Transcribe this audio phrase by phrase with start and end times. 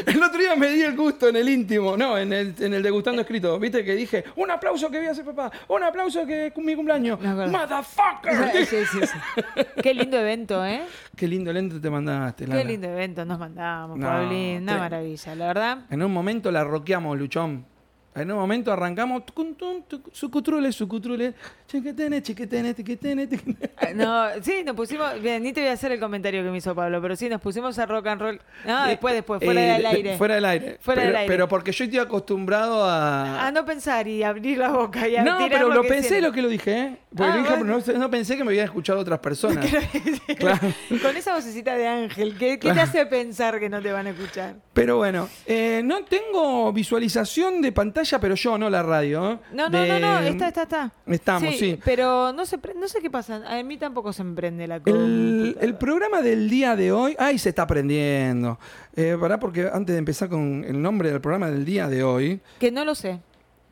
[0.06, 2.82] El otro día me di el gusto en el íntimo, no, en el, en el
[2.82, 3.58] degustando escrito.
[3.58, 6.74] ¿Viste que dije, un aplauso que voy a hacer papá, un aplauso que es mi
[6.74, 7.18] cumpleaños?
[7.18, 7.48] Acuerdo.
[7.50, 8.66] ¡Motherfucker!
[8.66, 9.62] Sí, sí, sí.
[9.82, 10.82] Qué lindo evento, ¿eh?
[11.16, 12.64] Qué lindo lento te mandaste, Qué Lara.
[12.64, 14.62] lindo evento nos mandamos, No, Paulín.
[14.62, 15.78] Una maravilla, la verdad.
[15.90, 17.66] En un momento la roqueamos, Luchón.
[18.12, 19.22] En un momento arrancamos,
[20.12, 21.34] sucutrule, sucutrule,
[21.68, 23.28] chiquetene, chiquetene, chiquetene.
[23.76, 25.20] Ah, No, sí, nos pusimos.
[25.22, 27.40] bien, ni te voy a hacer el comentario que me hizo Pablo, pero sí, nos
[27.40, 28.40] pusimos a rock and roll.
[28.66, 30.18] No, después, después, fuera Eh, del de- aire.
[30.18, 30.78] Fuera del aire.
[30.80, 31.32] Fuera pero, del aire.
[31.32, 33.46] Pero porque yo estoy acostumbrado a...
[33.46, 36.26] A no pensar y abrir la boca y a no, tirar pero lo pensé siento.
[36.28, 36.96] lo que lo dije, ¿eh?
[37.16, 37.80] Porque Ah, lo dije, bueno.
[37.86, 39.64] pero no, no pensé que me habían escuchado otras personas.
[40.38, 40.58] Claro.
[41.02, 44.10] Con esa vocecita de ángel, ¿qué, qué te hace pensar que no te van a
[44.10, 44.54] escuchar?
[44.72, 49.32] Pero bueno, eh, no tengo visualización de pantalla, pero yo, no la radio.
[49.32, 49.38] ¿eh?
[49.52, 50.92] No, no, De- no, no, está, está, está.
[51.06, 51.78] Estamos, sí.
[51.84, 53.42] Pero no sé, pre- no sé qué pasa.
[53.46, 55.60] A mí tampoco se me prende la El, computadora.
[55.66, 58.58] el programa del día de hoy, ay, se está aprendiendo.
[58.96, 62.40] Eh, pará, porque antes de empezar con el nombre del programa del día de hoy,
[62.58, 63.20] Que no lo sé.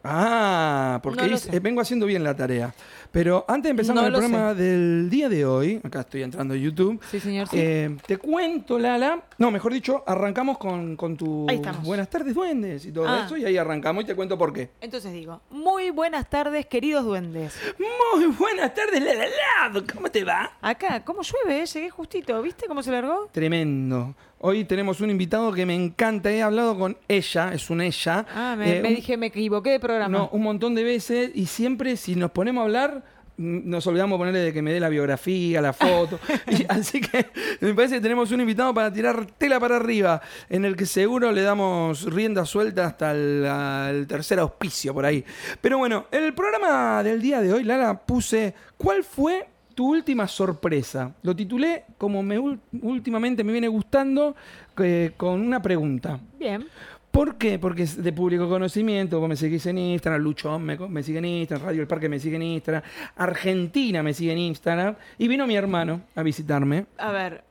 [0.05, 2.73] Ah, porque No hice- eh, vengo haciendo bien la tarea.
[3.11, 6.55] Pero antes de empezar No con el programa del día de hoy, acá estoy entrando
[6.55, 7.57] a YouTube, Sí, señor, sí.
[7.59, 9.23] eh, te cuento, Lala.
[9.39, 11.47] No, mejor dicho, arrancamos con, con tu
[11.83, 13.23] buenas tardes, duendes y todo Ah.
[13.25, 14.71] eso, y ahí arrancamos y te cuento por qué.
[14.81, 17.59] Entonces digo, muy buenas tardes, queridos duendes.
[17.79, 19.85] Muy buenas tardes, Lala, Lala.
[19.93, 20.53] ¿Cómo te va?
[20.61, 21.63] Acá, ¿cómo llueve?
[21.63, 21.67] eh?
[21.67, 22.41] Llegué justito.
[22.43, 23.29] ¿Viste cómo se largó?
[23.33, 24.15] Tremendo.
[24.41, 26.31] Hoy tenemos un invitado que me encanta.
[26.31, 28.25] He hablado con ella, es un ella.
[28.33, 30.17] Ah, me, Eh, me un- dije, me equivoqué de programa.
[30.17, 33.03] No, un montón de veces y siempre si nos ponemos a hablar
[33.37, 36.21] mm, nos olvidamos ponerle de que me dé la biografía, la foto.
[36.51, 37.27] Y así que
[37.61, 41.33] me parece que tenemos un invitado para tirar tela para arriba, en el que seguro
[41.33, 45.25] le damos rienda suelta hasta el, al tercer auspicio por ahí.
[45.61, 50.27] Pero bueno, en el programa del día de hoy, Lara, puse ¿cuál fue tu última
[50.27, 51.15] sorpresa?
[51.23, 54.35] Lo titulé como me últimamente me viene gustando
[54.77, 56.19] eh, con una pregunta.
[56.37, 56.67] Bien.
[57.13, 57.61] ¿Por qué?
[57.61, 59.21] Porque es de público conocimiento.
[59.21, 62.19] Vos me seguís en Instagram, Luchón me, me sigue en Instagram, Radio El Parque me
[62.19, 62.83] sigue en Instagram,
[63.15, 64.97] Argentina me sigue en Instagram.
[65.17, 66.87] Y vino mi hermano a visitarme.
[66.99, 67.45] A ver,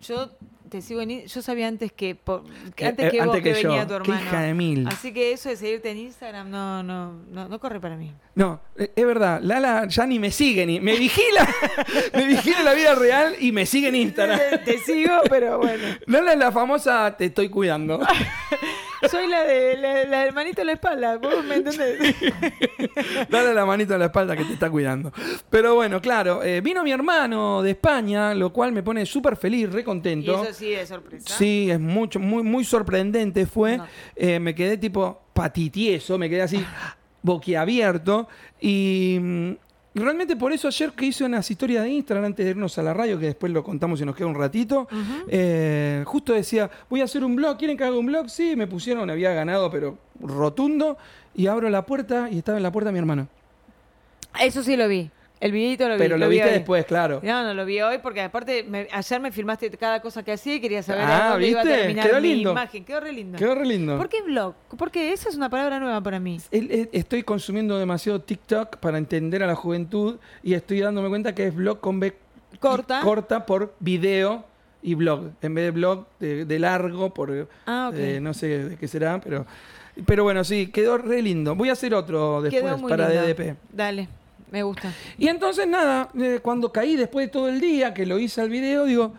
[0.00, 0.30] yo
[0.70, 2.42] te sigo en yo sabía antes que por-
[2.74, 3.68] que Eh, antes eh, que vos antes que, que yo.
[3.68, 4.22] venía tu Qué hermano.
[4.26, 4.88] hija de mil.
[4.88, 8.12] Así que eso de seguirte en Instagram no no no, no corre para mí.
[8.34, 11.48] No, eh, es verdad, Lala ya ni me sigue, ni me vigila,
[12.14, 14.40] me vigila en la vida real y me sigue en Instagram.
[14.64, 15.84] te sigo, pero bueno.
[16.06, 18.00] Lala es la famosa te estoy cuidando.
[19.10, 21.98] Soy la de la, la hermanita en la espalda, ¿vos me entendés?
[23.30, 25.12] Dale la manito en la espalda que te está cuidando.
[25.50, 29.70] Pero bueno, claro, eh, vino mi hermano de España, lo cual me pone súper feliz,
[29.72, 30.44] re Y contento.
[30.44, 31.36] eso sí es sorpresa.
[31.36, 33.78] Sí, es mucho, muy, muy sorprendente fue.
[33.78, 33.86] No.
[34.16, 36.64] Eh, me quedé tipo patitieso, me quedé así
[37.22, 38.28] boquiabierto.
[38.60, 39.56] Y
[40.00, 42.92] realmente por eso ayer que hice unas historias de Instagram antes de irnos a la
[42.92, 44.88] radio, que después lo contamos y nos queda un ratito,
[45.28, 48.28] eh, justo decía, voy a hacer un blog, ¿quieren que haga un blog?
[48.28, 50.96] Sí, me pusieron, había ganado, pero rotundo.
[51.36, 53.28] Y abro la puerta y estaba en la puerta mi hermano.
[54.40, 55.10] Eso sí lo vi.
[55.44, 55.98] El videito lo vi.
[55.98, 57.20] Pero lo, vi viste después, claro.
[57.22, 60.54] No, no lo vi hoy porque aparte me- ayer me filmaste cada cosa que hacía
[60.54, 61.78] y quería saber Ah, a dónde iba a ¿viste?
[61.80, 62.52] terminar Quedó mi lindo.
[62.52, 62.84] imagen.
[62.84, 63.38] Quedó re lindo.
[63.38, 63.98] Quedó re lindo.
[63.98, 64.54] ¿Por qué blog?
[64.78, 66.40] Porque esa es una palabra nueva para mí.
[66.50, 71.34] El- el- Estoy consumiendo demasiado TikTok para entender a la juventud y estoy dándome cuenta
[71.34, 72.14] que es blog con B
[72.58, 73.02] Corta.
[73.02, 74.46] corta por video
[74.82, 75.30] y blog.
[75.42, 77.98] En vez de blog de, de largo, por Ah, ok.
[77.98, 79.44] eh, no sé de qué será, pero,
[80.06, 81.54] pero bueno, sí, quedó re lindo.
[81.54, 83.26] Voy a hacer otro después para lindo.
[83.26, 83.56] DDP.
[83.70, 84.08] Dale,
[84.50, 84.92] me gusta.
[85.18, 88.50] Y entonces nada, eh, cuando caí después de todo el día que lo hice al
[88.50, 89.12] video, digo,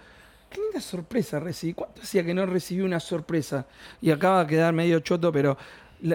[0.49, 1.73] qué linda sorpresa recibí.
[1.73, 3.65] ¿Cuánto hacía que no recibí una sorpresa?
[4.01, 5.57] Y acaba de quedar medio choto, pero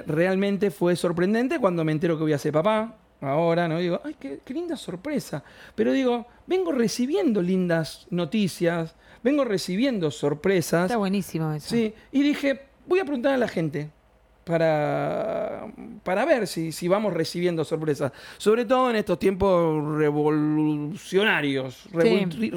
[0.06, 2.97] realmente fue sorprendente cuando me entero que voy a ser papá.
[3.20, 3.78] Ahora, ¿no?
[3.78, 5.44] Digo, ay, qué, qué linda sorpresa.
[5.75, 10.84] Pero digo, vengo recibiendo lindas noticias, vengo recibiendo sorpresas.
[10.84, 11.69] Está buenísimo eso.
[11.69, 13.91] Sí, y dije, voy a preguntar a la gente
[14.50, 15.66] para,
[16.03, 18.12] para ver si, si vamos recibiendo sorpresas.
[18.38, 22.50] Sobre todo en estos tiempos revolucionarios, revol-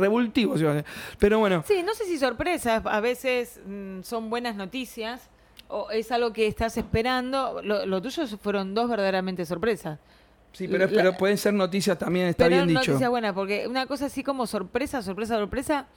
[0.74, 0.86] decir.
[1.20, 5.30] Pero bueno, Sí, no sé si sorpresas, a veces mm, son buenas noticias
[5.68, 7.62] o es algo que estás esperando.
[7.64, 10.00] Lo, lo tuyo fueron dos verdaderamente sorpresas.
[10.52, 12.92] sí, pero, la- pero pueden ser noticias también, está Pero bien dicho.
[12.92, 15.88] noticia buena, porque una cosa así como sorpresa, sorpresa, sorpresa,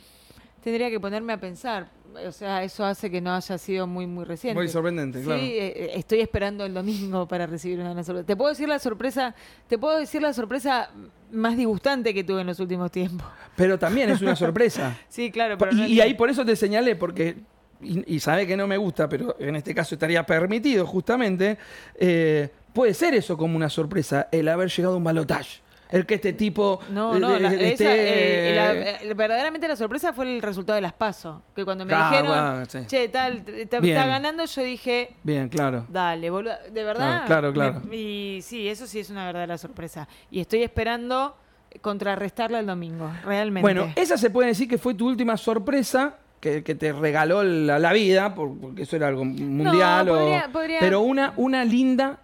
[0.66, 1.86] tendría que ponerme a pensar.
[2.26, 4.58] O sea, eso hace que no haya sido muy, muy reciente.
[4.58, 5.40] Muy sorprendente, Sí, claro.
[5.40, 8.26] eh, estoy esperando el domingo para recibir una sorpresa.
[8.26, 9.34] Te puedo decir la sorpresa,
[9.68, 10.90] te puedo decir la sorpresa
[11.30, 13.28] más disgustante que tuve en los últimos tiempos.
[13.54, 14.96] Pero también es una sorpresa.
[15.08, 17.36] Sí, claro, pero y, no es- y ahí por eso te señalé, porque,
[17.80, 21.58] y, y sabe que no me gusta, pero en este caso estaría permitido justamente,
[21.94, 25.60] eh, puede ser eso como una sorpresa, el haber llegado a un balotaje.
[25.90, 28.72] El que este tipo No, no, eh, la- eh, esa, eh, la-
[29.02, 31.42] eh, verdaderamente la sorpresa fue el resultado de las PASO.
[31.54, 32.78] Que cuando me Ah, dijeron, bueno, sí.
[32.86, 35.86] che, tal, está ganando, yo dije, Bien, claro.
[35.88, 37.24] dale, boludo, de verdad.
[37.26, 37.80] Claro, claro.
[37.88, 40.08] Me- y sí, eso sí es una verdadera sorpresa.
[40.30, 41.36] Y estoy esperando
[41.80, 43.62] contrarrestarla el domingo, realmente.
[43.62, 47.78] Bueno, esa se puede decir que fue tu última sorpresa que, que te regaló la,
[47.78, 50.08] la vida, por- porque eso era algo mundial.
[50.08, 52.18] o- podría- podría- Pero una, una linda.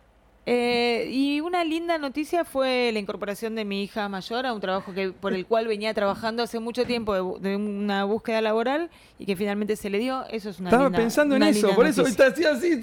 [0.44, 4.92] Eh, y una linda noticia fue la incorporación de mi hija mayor a un trabajo
[4.92, 8.90] que por el cual venía trabajando hace mucho tiempo de, una búsqueda laboral
[9.20, 10.24] y que finalmente se le dio.
[10.30, 12.80] Eso es una Estaba linda- pensando en eso, por eso está así, así,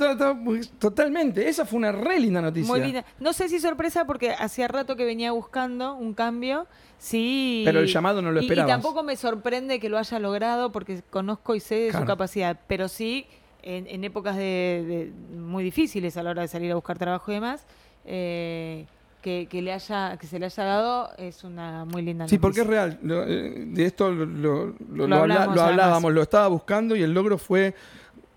[0.80, 1.50] totalmente.
[1.50, 2.72] Esa fue una re linda noticia.
[2.72, 3.04] Muy linda.
[3.20, 6.68] No sé si sorpresa porque hacía rato que venía buscando un cambio.
[6.98, 7.64] Sí.
[7.66, 8.70] Pero el llamado no lo y- esperabas.
[8.70, 12.06] Y, tampoco me sorprende que lo haya logrado porque conozco y sé de Claro.
[12.06, 12.60] su capacidad.
[12.68, 13.26] Pero sí,
[13.64, 17.32] en, en épocas de, de- muy difíciles a la hora de salir a buscar trabajo
[17.32, 17.66] y demás,
[18.06, 18.86] eh,
[19.22, 22.62] que, que le haya, que se le haya dado es una muy linda Sí, porque
[22.62, 22.86] es noticia.
[22.86, 23.00] real.
[23.04, 27.76] Lo- eh, de esto lo, lo- hablamos, hablábamos, lo estaba buscando y el logro fue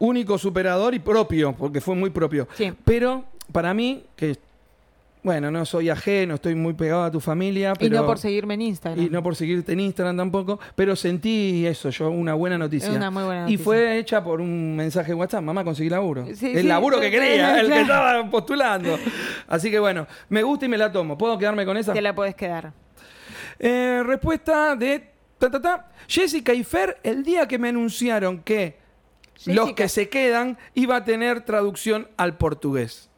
[0.01, 2.49] único, superador y propio, porque fue muy propio.
[2.55, 2.73] Sí.
[2.85, 4.37] Pero para mí, que
[5.23, 8.63] bueno, no soy ajeno, estoy muy pegado a tu familia, Y no por seguirme en
[8.63, 9.07] Instagram.
[9.07, 12.91] y no por seguirte en Instagram tampoco, pero sentí eso, yo una buena noticia.
[12.91, 13.65] Una muy buena Y noticia.
[13.65, 16.27] fue hecha por un mensaje de WhatsApp, mamá, conseguí laburo.
[16.35, 18.99] Sí, el sí, laburo que quería, el que estaba postulando.
[19.47, 21.17] Así que bueno, me gusta y me la tomo.
[21.17, 21.93] ¿Puedo quedarme con esa?
[21.93, 22.73] Te la puedes quedar.
[23.61, 25.09] Eh, respuesta de
[25.39, 25.89] ta, ta, ta.
[26.09, 28.77] Jessica y Fer, el día que me anunciaron que
[29.47, 33.09] los que se quedan iba a tener traducción al portugués.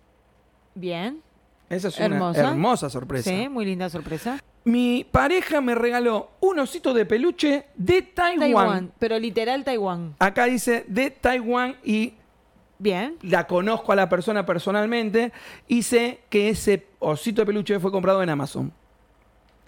[0.75, 1.23] Bien.
[1.71, 2.91] Esa es una Hermosa.
[2.91, 3.31] sorpresa.
[3.31, 4.39] Sí, muy linda sorpresa.
[4.65, 8.39] Mi pareja me regaló un osito de peluche de Taiwán.
[8.41, 10.15] Taiwán, pero literal Taiwán.
[10.19, 12.15] Acá dice de Taiwán y
[12.79, 13.17] Bien.
[13.23, 15.33] la conozco a la persona personalmente
[15.69, 18.73] y sé que ese osito de peluche fue comprado en Amazon.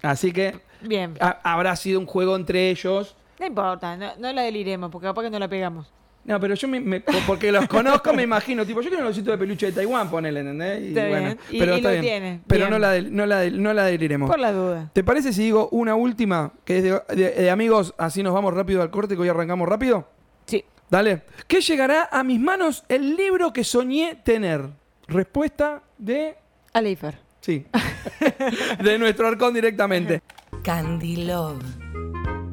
[0.03, 1.15] Así que Bien.
[1.21, 3.17] ha- habrá sido un juego entre ellos.
[3.39, 5.93] No importa, no, no la deliremos, porque capaz que no la pegamos.
[6.26, 9.31] No, pero yo me, me- porque los conozco, me imagino, tipo, yo quiero un osito
[9.31, 10.82] de peluche de Taiwán, ponele, ¿entendés?
[10.82, 11.38] Y Está bien.
[11.50, 12.02] Y- pero y está lo bien.
[12.05, 12.40] tiene.
[12.49, 12.70] Pero Bien.
[12.70, 14.28] no la, del- no, la del- no la deliremos.
[14.28, 14.90] Por la duda.
[14.93, 18.52] ¿Te parece si digo una última, que es de, de- de amigos, así nos vamos
[18.55, 20.08] rápido al corte, que hoy arrancamos rápido?
[20.46, 20.64] Sí.
[20.90, 21.23] Dale.
[21.46, 24.62] ¿Qué llegará a mis manos el libro que soñé tener?
[25.06, 26.37] Respuesta de...
[26.73, 27.19] Aleifer.
[27.40, 27.64] Sí.
[28.82, 30.20] de nuestro arcón directamente.
[30.64, 31.62] Candy Love.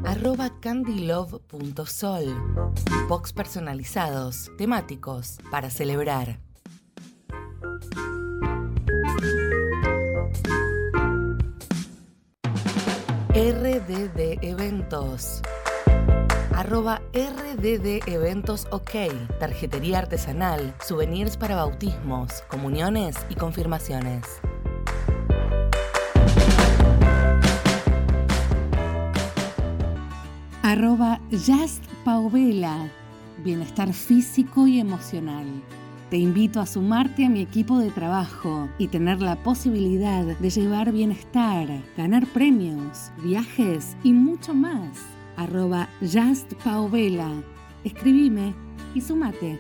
[0.05, 2.25] Arroba candylove.sol.
[3.07, 6.39] Box personalizados, temáticos, para celebrar.
[13.29, 15.41] RDD Eventos.
[16.53, 18.91] Arroba RDD Eventos OK.
[19.39, 24.41] Tarjetería artesanal, souvenirs para bautismos, comuniones y confirmaciones.
[30.65, 32.89] Arroba Just Paovela.
[33.43, 35.45] Bienestar físico y emocional.
[36.09, 40.93] Te invito a sumarte a mi equipo de trabajo y tener la posibilidad de llevar
[40.93, 41.67] bienestar,
[41.97, 45.01] ganar premios, viajes y mucho más.
[45.35, 47.29] Arroba Just Paovela.
[47.83, 48.55] Escribime
[48.95, 49.59] y sumate.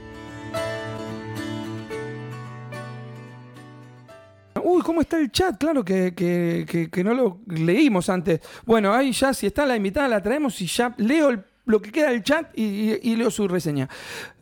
[4.63, 5.57] Uy, ¿cómo está el chat?
[5.59, 8.39] Claro que, que- que- que no lo leímos antes.
[8.65, 11.91] Bueno, ahí ya, si está la invitada, la traemos y ya leo el- lo que
[11.91, 13.87] queda del chat y, y- y leo su reseña.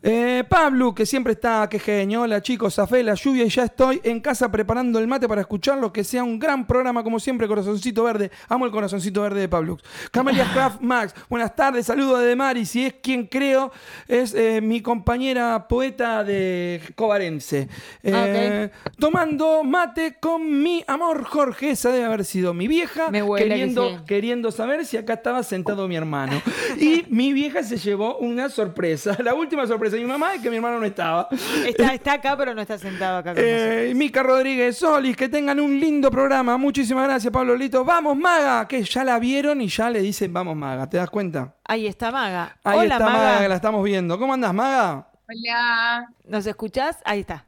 [0.04, 2.22] Eh, Pablo, que siempre está, que genio.
[2.22, 5.92] Hola chicos, zafé la lluvia y ya estoy en casa preparando el mate para escucharlo.
[5.92, 8.32] Que sea un gran programa, como siempre, Corazoncito Verde.
[8.48, 9.78] Amo el Corazoncito Verde de Pablo.
[10.10, 12.66] Camelia Craft Max, buenas tardes, saludo de Mari.
[12.66, 13.70] Si es quien creo,
[14.08, 17.68] es eh, mi compañera poeta de Covarense.
[18.02, 21.70] Eh, Tomando mate con mi amor Jorge.
[21.70, 23.08] Esa debe haber sido mi vieja.
[23.10, 23.96] Me huele que queriendo, sí.
[24.04, 26.42] queriendo saber si acá estaba sentado mi hermano.
[26.76, 29.16] Y mi vieja se llevó una sorpresa.
[29.22, 31.28] La última sorpresa de mi mamá es que mi hermano no estaba.
[31.66, 33.42] Está, está acá, pero no está sentado acá con.
[33.44, 36.56] Eh, Mica Rodríguez, Solis, que tengan un lindo programa.
[36.56, 37.84] Muchísimas gracias, Pablo Lito.
[37.84, 40.88] Vamos, Maga, que ya la vieron y ya le dicen vamos, Maga.
[40.88, 41.56] ¿Te das cuenta?
[41.64, 42.58] Ahí está Maga.
[42.64, 43.18] Ahí Hola, está Maga.
[43.18, 43.40] Maga.
[43.42, 44.18] que la estamos viendo.
[44.18, 45.08] ¿Cómo andás, Maga?
[45.28, 46.98] Hola, ¿Nos escuchás?
[47.04, 47.46] Ahí está.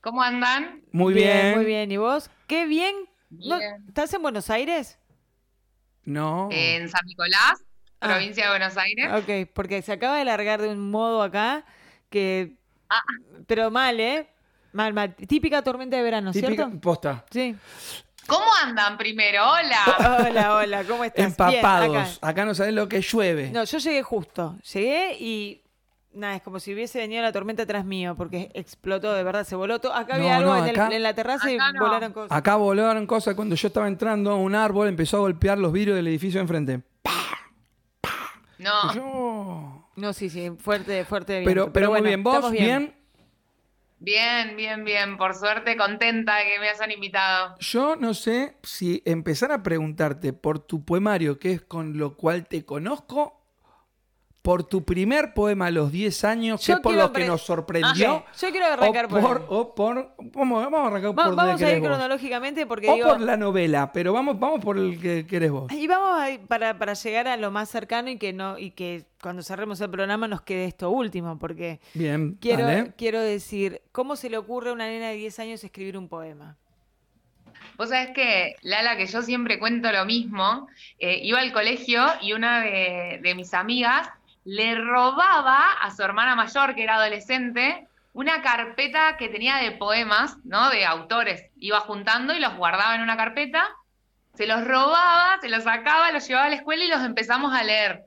[0.00, 0.82] ¿cómo andan?
[0.92, 1.56] Muy bien.
[1.56, 1.90] Muy bien.
[1.90, 2.30] ¿Y vos?
[2.46, 2.94] Qué bien.
[3.30, 3.84] ¿No- Bien.
[3.88, 4.98] ¿Estás en Buenos Aires?
[6.04, 6.48] No.
[6.52, 7.64] En San Nicolás,
[8.06, 8.14] Ah.
[8.16, 9.10] provincia de Buenos Aires.
[9.14, 11.64] Ok, porque se acaba de largar de un modo acá
[12.10, 12.56] que...
[12.88, 13.00] Ah.
[13.46, 14.28] Pero mal, ¿eh?
[14.72, 15.14] Mal, mal.
[15.14, 16.80] Típica tormenta de verano, Típica- ¿cierto?
[16.80, 17.24] Posta.
[17.30, 17.56] Sí.
[18.26, 19.42] ¿Cómo andan primero?
[19.48, 20.24] Hola.
[20.28, 21.16] Hola, hola, ¿cómo estás?
[21.16, 21.28] Bien,
[21.60, 22.18] Empapados.
[22.18, 22.28] acá.
[22.28, 22.44] acá.
[22.44, 23.50] no sabés lo que llueve.
[23.52, 24.56] No, yo llegué justo.
[24.72, 25.62] Llegué y
[26.12, 29.54] nada, es como si hubiese venido la tormenta atrás mío, porque explotó, de verdad, se
[29.54, 29.94] voló todo.
[29.94, 31.64] Acá No, había algo no, en, el- en la terraza y no.
[31.78, 32.36] volaron cosas.
[32.36, 33.34] Acá volaron cosas.
[33.36, 36.80] Cuando yo estaba entrando, un árbol empezó a golpear los vidrios del edificio de enfrente.
[38.58, 41.42] No, Yo- No, sí, sí, fuerte, fuerte.
[41.44, 42.22] Pero, pero, bueno, muy bien.
[42.22, 42.34] ¿Vos?
[42.34, 42.94] estamos Bien.
[43.98, 45.16] bien, bien, bien.
[45.16, 47.56] Por suerte, contenta de que me hayan invitado.
[47.58, 52.46] Yo no sé si empezar a preguntarte por tu poemario, que es con lo cual
[52.46, 53.42] te conozco,
[54.46, 58.24] por tu primer poema a los 10 años, que por lo que nos sorprendió.
[58.40, 61.62] Yo quiero arrancar o por o por- vamos, vamos a arrancar Va- por donde vamos
[61.62, 61.88] a ir vos.
[61.88, 63.08] cronológicamente porque O digo.
[63.08, 65.72] por la novela, pero vamos, vamos por el que querés vos.
[65.72, 68.70] Y vamos a ir para, para llegar a lo más cercano y que no y
[68.70, 72.92] que cuando cerremos el programa nos quede esto último, porque Bien, quiero, dale.
[72.96, 76.56] quiero decir, ¿cómo se le ocurre a una nena de 10 años escribir un poema?
[77.76, 80.68] Vos sabés que, Lala, que yo siempre cuento lo mismo.
[81.00, 84.08] Eh, iba al colegio y una de, de mis amigas
[84.46, 90.38] le robaba a su hermana mayor, que era adolescente, una carpeta que tenía de poemas,
[90.44, 90.70] ¿no?
[90.70, 91.50] De autores.
[91.58, 93.68] Iba juntando y los guardaba en una carpeta,
[94.34, 97.64] se los robaba, se los sacaba, los llevaba a la escuela y los empezamos a
[97.64, 98.04] leer.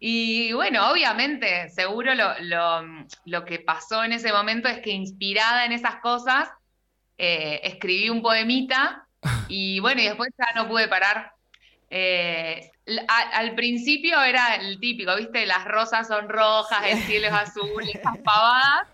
[0.00, 5.64] Y bueno, obviamente, seguro lo, lo- lo que pasó en ese momento es que inspirada
[5.66, 6.50] en esas cosas,
[7.18, 9.06] eh, escribí un poemita
[9.48, 11.32] y bueno, y después ya no pude parar.
[11.90, 12.71] Eh,
[13.08, 15.46] a- al principio era el típico, ¿viste?
[15.46, 18.88] Las rosas son rojas, el cielo es azul, esas pavadas.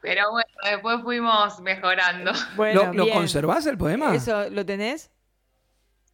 [0.00, 2.32] Pero bueno, después fuimos mejorando.
[2.54, 4.14] Bueno, ¿Lo, lo conservás el poema?
[4.14, 5.10] ¿Eso lo tenés?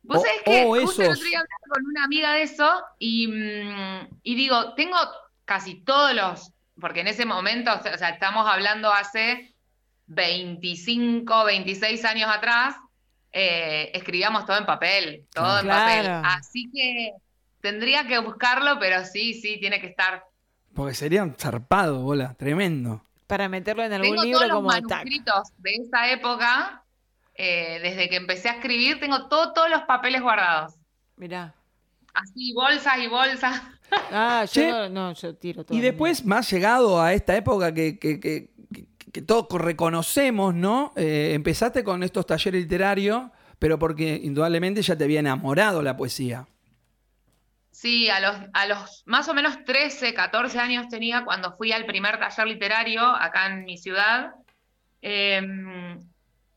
[0.02, 2.82] Vos Oh, sabés que oh, justo el otro día hablaba con una amiga de eso
[2.98, 4.96] y, mm, y digo, tengo
[5.44, 9.54] casi todos los, porque en ese momento, o sea, estamos hablando hace
[10.06, 12.74] 25, 26 años atrás,
[13.32, 16.06] eh, escribíamos todo en papel, todo en papel.
[16.24, 17.12] Así que
[17.60, 20.24] tendría que buscarlo, pero sí, sí, tiene que estar.
[20.74, 23.04] Porque sería un zarpado, bola, tremendo.
[23.26, 24.82] Para meterlo en algún Tengo libro todos los como tac.
[24.82, 26.82] manuscritos de esa época,
[27.34, 30.74] eh, desde que empecé a escribir, tengo todo- todos los papeles guardados.
[31.16, 31.54] Mirá.
[32.12, 33.62] Así, bolsas y bolsas.
[34.10, 35.76] Ah, yo no, yo tiro todo.
[35.76, 38.50] Y después, más llegado a esta época que, que, que,
[39.12, 40.92] que- todos reconocemos, ¿no?
[40.96, 43.24] Eh, empezaste con estos talleres literarios,
[43.58, 46.46] pero porque indudablemente ya te había enamorado la poesía.
[47.70, 48.20] Sí, a
[48.66, 53.46] los, más o menos 13, 14 años tenía cuando fui al primer taller literario acá
[53.46, 54.34] en mi ciudad.
[55.00, 55.40] Eh,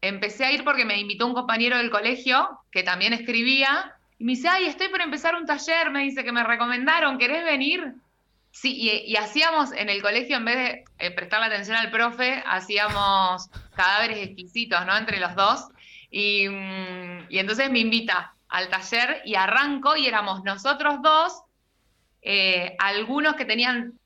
[0.01, 4.33] empecé a ir porque me invitó un compañero del colegio que también escribía y me
[4.33, 7.95] dice, ay, estoy por empezar un taller, me dice que me recomendaron, ¿querés venir?
[8.57, 12.41] Sí, y, y hacíamos en el colegio, en vez de eh, prestarle atención al profe,
[12.47, 14.95] hacíamos cadáveres exquisitos, ¿no?
[14.95, 15.67] Entre los dos.
[16.09, 21.33] Y, mm, y entonces me invita al taller y arranco y éramos nosotros dos,
[22.21, 23.99] eh, algunos que tenían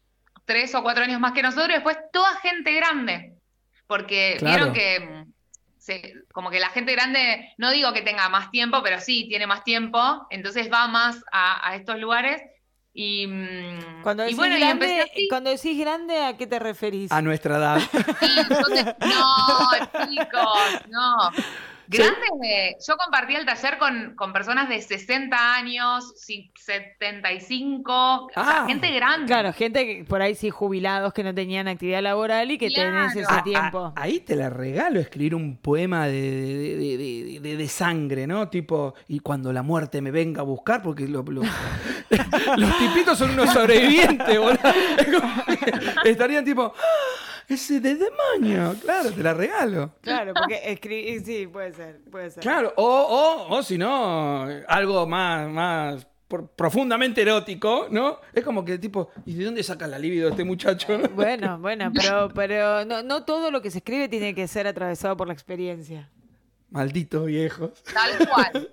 [0.46, 3.36] tres o cuatro años más que nosotros y después toda gente grande.
[3.86, 4.72] Porque Claro.
[4.72, 5.34] vieron que mm,
[5.77, 9.46] se- como que la gente grande, no digo que tenga más tiempo, pero sí tiene
[9.46, 12.41] más tiempo, entonces va más a, a estos lugares.
[12.93, 15.27] Y, mm, Cuando y decís, bueno, y empecé grande, así.
[15.29, 17.12] cuando decís grande, ¿a qué te referís?
[17.12, 17.79] A nuestra edad.
[18.19, 18.36] Sí,
[19.00, 21.17] No, chicos, no.
[21.91, 27.91] Grandes de- Yo compartí el taller con, con personas de 60 años, sí, 75,
[28.25, 29.25] o sea, Ah, gente grande.
[29.25, 32.91] Claro, gente que por ahí sí jubilados que no tenían actividad laboral y que Claro.
[32.91, 33.93] tenés ese Ah, tiempo.
[33.96, 38.27] ah, ahí te la regalo escribir un poema de, de- de- de- de- de sangre,
[38.27, 38.50] ¿no?
[38.50, 41.41] Tipo, y cuando la muerte me venga a buscar, porque lo- lo-
[42.58, 44.60] los tipitos son unos sobrevivientes, boludo.
[46.05, 48.75] Estarían tipo, "Ah, ese de demonio.
[48.82, 49.91] Claro, te la regalo.
[50.01, 52.41] Claro, porque escribir, sí, puede ser, puede ser.
[52.44, 52.86] Claro, o,
[53.50, 58.20] o, o si no, algo más, más por- profundamente erótico, ¿no?
[58.34, 60.98] Es como que tipo, ¿y de dónde saca la libido este muchacho?
[60.98, 61.08] no?
[61.15, 65.18] Bueno, bueno, pero, pero no, no todo lo que se escribe tiene que ser atravesado
[65.18, 66.10] por la experiencia.
[66.70, 67.84] Malditos viejos.
[67.84, 68.72] Tal cual.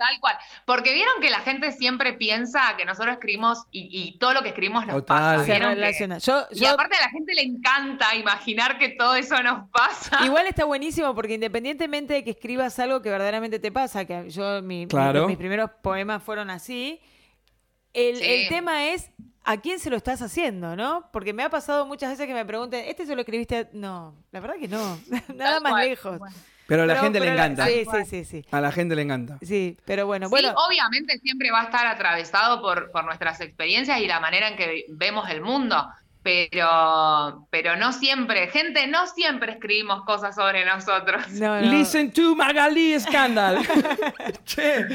[0.00, 0.34] Tal cual.
[0.64, 4.48] Porque vieron que la gente siempre piensa que nosotros escribimos y, y todo lo que
[4.48, 5.36] escribimos nos Total.
[5.36, 5.44] pasa.
[5.44, 6.18] Se ¿Vieron que-.
[6.20, 10.24] Yo, Y yo- aparte a la gente le encanta imaginar que todo eso nos pasa.
[10.24, 14.62] Igual está buenísimo porque independientemente de que escribas algo que verdaderamente te pasa, que yo
[14.62, 14.86] mi-
[15.26, 16.98] mis primeros poemas fueron así,
[17.92, 18.24] el, Sí.
[18.24, 19.10] el tema es
[19.44, 21.10] a quién se lo estás haciendo, ¿no?
[21.12, 23.56] Porque me ha pasado muchas veces que me pregunten, ¿este se lo escribiste?
[23.58, 24.98] a-?" No, la verdad que no,
[25.34, 25.88] nada Tal más cual.
[25.88, 26.18] lejos.
[26.18, 26.36] Bueno.
[26.70, 27.66] Pero a la Pero- gente le pero encanta.
[27.66, 28.44] Sí, sí, sí, sí.
[28.52, 29.38] A la gente le encanta.
[29.42, 30.54] Sí, pero bueno, Sí, bueno.
[30.68, 34.84] obviamente siempre va a estar atravesado por, por nuestras experiencias y la manera en que
[34.90, 35.84] vemos el mundo,
[36.22, 41.28] pero, pero no siempre, gente, no siempre escribimos cosas sobre nosotros.
[41.32, 41.72] no, no.
[41.72, 43.58] Listen to Magali Scandal.
[44.44, 44.86] che,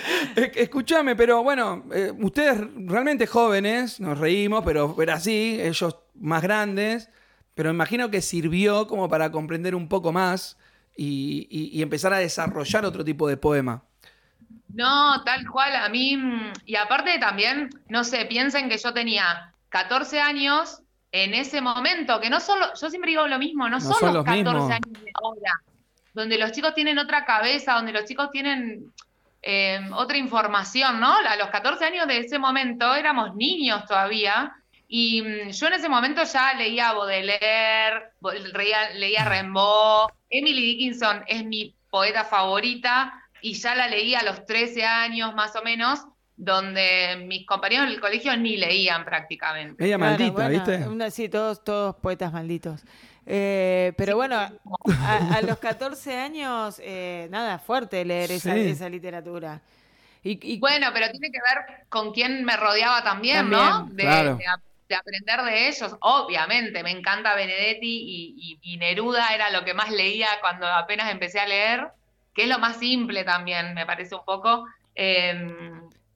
[0.55, 7.10] escúchame, pero bueno, eh, ustedes realmente jóvenes, nos reímos, pero era así, ellos más grandes,
[7.53, 10.58] pero imagino que sirvió como para comprender un poco más
[10.95, 13.83] y, y- y empezar a desarrollar otro tipo de poema.
[14.73, 16.17] No, tal cual, a mí,
[16.65, 22.29] y aparte también, no sé, piensen que yo tenía 14 años en ese momento, que
[22.29, 24.71] no solo, yo siempre digo lo mismo, no, No son, son los los 14 mismos.
[24.71, 25.61] años de ahora,
[26.13, 28.91] donde los chicos tienen otra cabeza, donde los chicos tienen
[29.41, 31.13] eh, otra información, ¿no?
[31.15, 34.53] A los 14 años de ese momento éramos niños todavía,
[34.88, 38.12] y mm, yo en ese momento ya leía Baudelaire,
[38.54, 44.46] leía, leía Rimbaud, Emily Dickinson es mi poeta favorita, y ya la leí a los
[44.46, 46.06] 13 años más o menos,
[46.38, 49.84] donde mis compañeros del colegio ni leían prácticamente.
[49.86, 50.77] Claro, maldita, bueno, ¿viste?
[50.89, 52.82] una- sí, todos, todos poetas malditos.
[53.25, 54.51] Eh, pero bueno, a,
[55.36, 58.60] a los 14 años, eh, nada, fuerte leer esa, Sí.
[58.68, 59.62] esa literatura.
[60.24, 63.86] Y, y- Bueno, pero tiene que ver con quién me rodeaba también, ¿no?
[63.92, 64.36] De, claro.
[64.38, 64.46] de
[64.88, 65.96] de aprender de ellos.
[66.01, 67.80] Obviamente, me encanta Benedetti
[68.38, 71.88] y, y- Neruda era lo que más leía cuando apenas empecé a leer,
[72.34, 74.65] que es lo más simple también, me parece un poco.
[74.96, 75.34] Eh,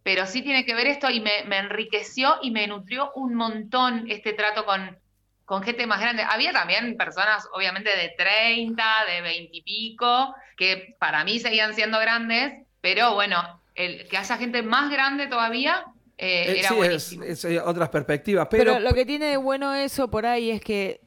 [0.04, 4.06] pero sí tiene que ver esto y me, me enriqueció y me nutrió un montón
[4.10, 4.98] este trato con,
[5.46, 6.24] con gente más grande.
[6.24, 12.00] Había también personas, obviamente, de 30, de 20 y pico, que para mí seguían siendo
[12.00, 15.86] grandes, pero bueno, el, que haya gente más grande todavía
[16.20, 17.24] eh, Eh, era sí, es, buenísimo.
[17.24, 20.62] es, eh, otras perspectivas, pero, pero, lo que tiene de bueno eso por ahí es
[20.62, 21.02] que,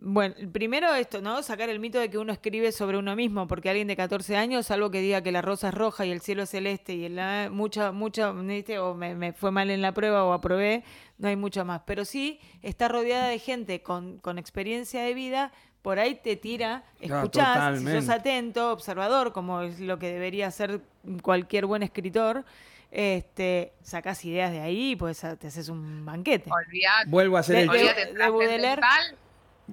[0.00, 1.42] bueno, primero esto, ¿no?
[1.42, 4.66] Sacar el mito de que uno escribe sobre uno mismo, porque alguien de 14 años,
[4.66, 7.48] salvo que diga que la rosa es roja y el cielo es celeste y la,
[7.50, 8.78] mucha, mucha, ¿viste?
[8.78, 10.84] o me, me fue mal en la prueba o aprobé,
[11.18, 11.82] no hay mucho más.
[11.86, 15.52] Pero sí está rodeada de gente con, con experiencia de vida,
[15.82, 20.50] por ahí te tira, Ah, escuchás, si sos atento, observador, como es lo que debería
[20.50, 20.80] ser
[21.20, 22.44] cualquier buen escritor,
[22.94, 26.48] este, sacás ideas de ahí y pues te haces un banquete.
[26.50, 27.92] Olvidate, vuelvo a hacer De- el de- chiste.
[28.02, 28.82] olvídate, de Baudelaire.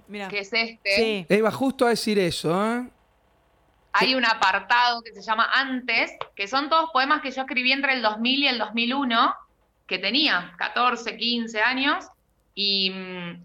[0.07, 0.95] Mira, que es este.
[0.95, 1.25] sí.
[1.35, 2.87] Iba justo a decir eso, ¿eh?
[3.93, 7.93] Hay un apartado que se llama Antes, que son todos poemas que yo escribí entre
[7.93, 9.35] el 2000 y el 2001,
[9.85, 12.05] que tenía 14, 15 años,
[12.55, 12.91] y,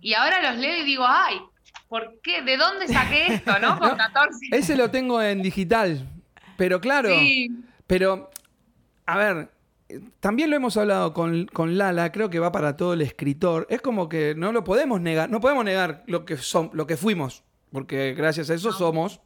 [0.00, 1.40] y ahora los leo y digo, ay,
[1.88, 2.42] ¿por qué?
[2.42, 3.76] ¿De dónde saqué esto, no?
[3.80, 4.46] Con 14.
[4.52, 6.08] Ese lo tengo en digital,
[6.56, 7.50] pero claro, Sí,
[7.88, 8.30] pero,
[9.04, 9.48] a ver,
[10.20, 13.80] también lo hemos hablado con, con Lala, creo que va para todo el escritor, es
[13.80, 17.44] como que no lo podemos negar, no podemos negar lo que, son, lo que fuimos,
[17.72, 19.20] porque gracias a eso somos.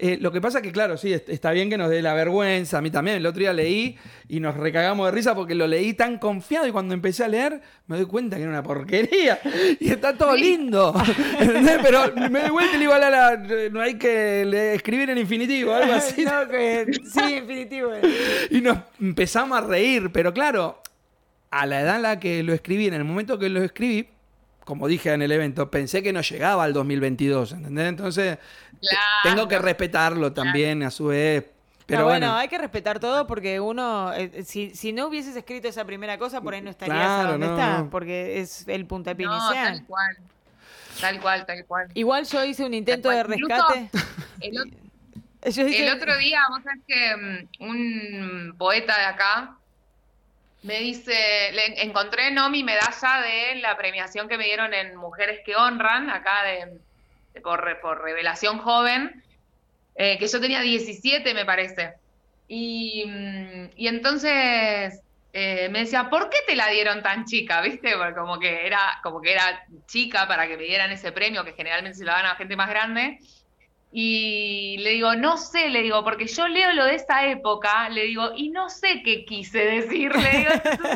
[0.00, 2.78] Eh, lo que pasa que, claro, sí, est- está bien que nos dé la vergüenza.
[2.78, 3.16] A mí también.
[3.16, 3.96] El otro día leí
[4.28, 7.60] y nos recagamos de risa porque lo leí tan confiado y cuando empecé a leer
[7.88, 9.40] me doy cuenta que era una porquería.
[9.80, 10.94] Y está todo lindo.
[11.40, 11.78] ¿Entendés?
[11.82, 13.36] Pero me doy vuelta y le digo a Lala,
[13.72, 16.24] no hay que le- escribir en infinitivo, algo así.
[16.24, 17.90] No, que- sí, definitivo.
[18.50, 20.10] Y nos empezamos a reír.
[20.12, 20.80] Pero claro,
[21.50, 24.06] a la edad en la que lo escribí, en el momento que lo escribí,
[24.68, 27.52] como dije en el evento, pensé que no llegaba al 2022.
[27.52, 27.86] ¿Entendés?
[27.88, 28.36] Entonces,
[28.82, 29.06] Claro.
[29.24, 31.46] tengo que respetarlo también a su vez.
[31.86, 35.34] Pero No, bueno, bueno, hay que respetar todo porque uno, eh, si, si no hubieses
[35.36, 37.90] escrito esa primera cosa, por ahí no estarías Claro, a donde no, estás, no.
[37.90, 39.78] porque es el puntapié no, inicial.
[39.78, 40.16] tal cual.
[41.00, 41.88] Tal cual, tal cual.
[41.94, 43.88] Igual yo hice un intento de rescate.
[45.40, 49.56] El otro día, vos sabés que mm, un poeta de acá
[50.62, 55.40] me dice, le encontré no mi medalla de la premiación que me dieron en Mujeres
[55.44, 59.22] que Honran, acá de, por, por revelación joven,
[59.94, 61.94] eh, que yo tenía 17 me parece.
[62.48, 65.00] Y, mm, y entonces
[65.32, 67.60] eh, me decía, ¿por qué te la dieron tan chica?
[67.60, 67.96] ¿Viste?
[67.96, 71.52] Porque como que era, como que era chica para que me dieran ese premio, que
[71.52, 73.18] generalmente se lo dan a gente más grande.
[73.90, 78.04] Y le digo, no sé, le digo, porque yo leo lo de esa época, le
[78.04, 80.50] digo, y no sé qué quise decir, le digo,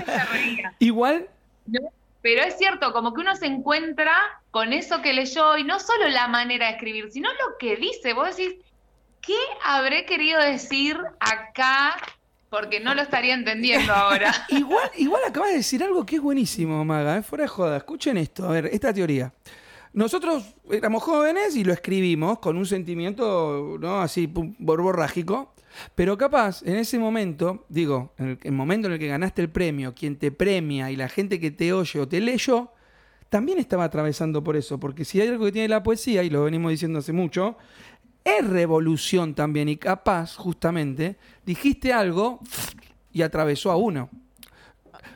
[0.04, 0.74] se reía.
[0.78, 1.26] igual,
[1.66, 1.80] ¿no?
[2.22, 4.14] Pero es cierto, como que uno se encuentra
[4.52, 8.12] con eso que leyó, y no solo la manera de escribir, sino lo que dice.
[8.12, 8.54] Vos decís,
[9.20, 11.96] ¿qué habré querido decir acá?
[12.48, 14.32] Porque no lo estaría entendiendo ahora.
[14.50, 17.22] igual, igual acabas de decir algo que es buenísimo, Maga, ¿eh?
[17.22, 17.78] fuera de joda.
[17.78, 19.32] Escuchen esto, a ver, esta teoría.
[19.92, 24.00] Nosotros éramos jóvenes y lo escribimos con un sentimiento, ¿no?
[24.00, 25.52] Así, borborrágico.
[25.94, 29.50] Pero capaz, en ese momento, digo, en el, el momento en el que ganaste el
[29.50, 32.70] premio, quien te premia y la gente que te oye o te leyó,
[33.28, 34.78] también estaba atravesando por eso.
[34.78, 37.56] Porque si hay algo que tiene la poesía, y lo venimos diciendo hace mucho,
[38.24, 39.68] es revolución también.
[39.68, 42.40] Y capaz, justamente, dijiste algo
[43.12, 44.10] y atravesó a uno.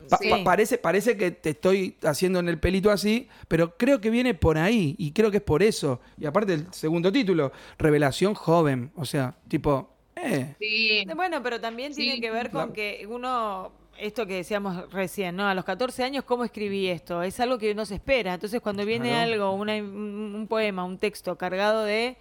[0.09, 0.29] Pa- Sí.
[0.29, 4.33] pa- parece, parece que te estoy haciendo en el pelito así, pero creo que viene
[4.33, 5.99] por ahí y creo que es por eso.
[6.19, 8.91] Y aparte el segundo título, Revelación Joven.
[8.95, 12.73] O sea, tipo, eh, Sí, Bueno, pero también Sí, tiene que ver con claro.
[12.73, 15.47] que uno esto que decíamos recién, ¿no?
[15.47, 17.23] A los 14 años, ¿cómo escribí esto?
[17.23, 18.35] Es algo que no se espera.
[18.35, 19.31] Entonces, cuando viene Claro.
[19.33, 22.15] algo, una- un, un poema, un texto cargado de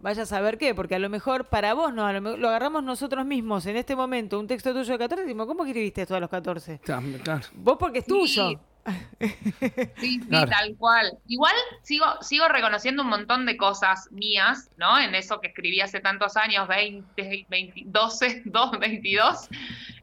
[0.00, 2.48] vaya a saber qué, porque a lo mejor para vos no, a lo, mejor- lo
[2.48, 6.02] agarramos nosotros mismos en este momento, un texto tuyo de 14, y decimos, ¿cómo escribiste
[6.02, 6.80] esto a los 14?
[6.82, 7.42] Tam- claro.
[7.54, 8.10] Vos porque es Sí.
[8.10, 8.60] tuyo.
[9.20, 9.28] Sí,
[9.98, 10.50] sí, Claro.
[10.50, 11.18] tal cual.
[11.26, 14.98] Igual sigo, sigo reconociendo un montón de cosas mías, ¿no?
[14.98, 19.48] En eso que escribí hace tantos años, 20, 20 12, 2, 22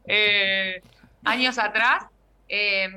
[0.06, 0.82] eh,
[1.24, 2.04] años atrás.
[2.48, 2.88] Eh,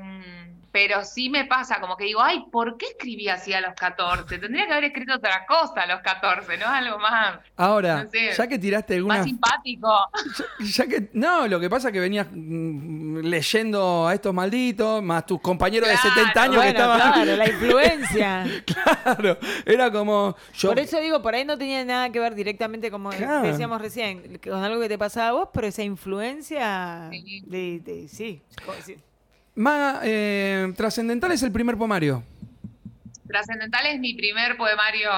[0.72, 4.38] pero sí me pasa, como que digo, ay, ¿por qué escribí así a los 14?
[4.38, 6.66] Tendría que haber escrito otra cosa a los 14, ¿no?
[6.66, 8.30] Algo más, Ahora, No sé.
[8.36, 9.92] ya que tiraste más algunas simpático.
[10.60, 15.26] Ya que, no, lo que pasa es que venías mm, leyendo a estos malditos, más
[15.26, 16.98] tus compañeros de Claro, 70 años que estaban.
[17.12, 18.44] claro, la influencia.
[19.04, 20.36] Claro, era como.
[20.54, 23.42] Yo, Por eso digo, por ahí no tenía nada que ver directamente, como Claro.
[23.46, 27.42] decíamos recién, con algo que te pasaba a vos, pero esa influencia Sí.
[27.46, 28.42] de, de- sí.
[29.54, 32.22] Más eh, trascendental es el primer poemario.
[33.26, 35.10] Trascendental es mi primer poemario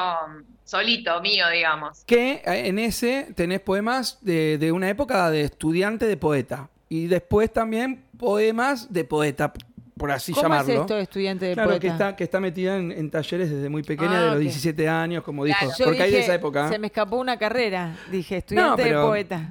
[0.65, 2.05] solito, mío, digamos.
[2.05, 6.69] Que eh, en ese tenés poemas de, de una época de estudiante de poeta.
[6.89, 9.53] Y después también poemas de poeta,
[9.97, 10.73] por así ¿Cómo llamarlo.
[10.73, 11.81] es esto de estudiante de claro, poeta?
[11.81, 14.41] que está, que está metida en, en talleres desde muy pequeña, Ah, de los ok.
[14.43, 15.59] 17 años, como dijo.
[15.61, 15.75] Claro.
[15.85, 16.69] Porque hay de dije, esa época.
[16.71, 19.49] Se me escapó una carrera, dije, estudiante pero- de poeta.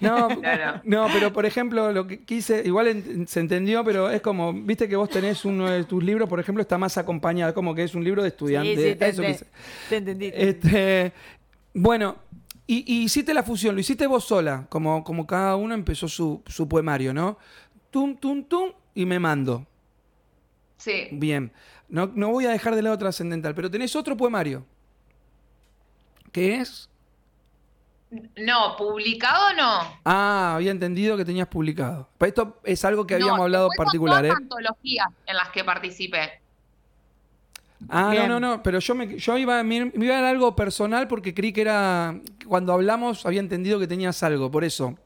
[0.00, 0.80] No, No, Claro.
[0.84, 4.88] no, pero por ejemplo, lo que quise, igual en- se entendió, pero es como, viste
[4.88, 7.94] que vos tenés uno de tus libros, por ejemplo, está más acompañado, como que es
[7.94, 8.74] un libro de estudiante.
[8.76, 9.46] Sí, sí, te, eso te- quise.
[9.90, 10.30] te entendí.
[10.30, 10.68] te entendí.
[10.70, 11.12] Este,
[11.74, 12.16] bueno,
[12.66, 16.42] y, y hiciste la fusión, lo hiciste vos sola, como, como cada uno empezó su,
[16.46, 17.36] su poemario, ¿no?
[17.90, 19.66] Tum, tum, tum, y me mando.
[20.76, 21.08] Sí.
[21.12, 21.52] Bien.
[21.88, 24.64] No, no voy a dejar de lado trascendental, pero tenés otro poemario.
[26.32, 26.88] ¿Qué es?
[28.36, 29.80] No, publicado no.
[30.04, 32.08] Ah, había entendido que tenías publicado.
[32.18, 34.30] Pero esto es algo que habíamos No, hablado después particular, ¿eh?
[34.30, 36.40] antologías en las que participé.
[37.88, 38.28] Ah, Bien.
[38.28, 41.06] no, no, no, pero yo me, yo iba, me, me iba a dar algo personal
[41.06, 44.96] porque creí que era, cuando hablamos había entendido que tenías algo, por eso.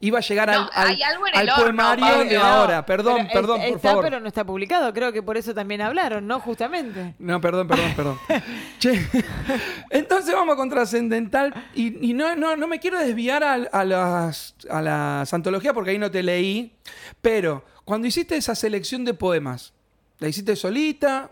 [0.00, 1.02] Iba a llegar No, al, al,
[1.34, 2.84] al horno, poemario de ahora.
[2.84, 4.04] Perdón, pero es- perdón, por está, favor.
[4.04, 4.92] pero no está publicado.
[4.92, 6.38] Creo que por eso también hablaron, ¿no?
[6.40, 7.14] Justamente.
[7.18, 8.18] No, perdón, perdón, perdón.
[8.78, 9.00] che,
[9.90, 11.54] entonces vamos con Trascendental.
[11.74, 15.90] Y, y no, no, no me quiero desviar a, a las, a las antologías porque
[15.90, 16.76] ahí no te leí.
[17.22, 19.72] Pero cuando hiciste esa selección de poemas,
[20.18, 21.30] ¿la hiciste solita?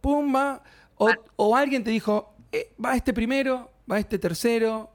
[0.00, 0.62] ¿Pumba?
[0.96, 4.90] ¿O, o alguien te dijo, eh, va este primero, va este tercero?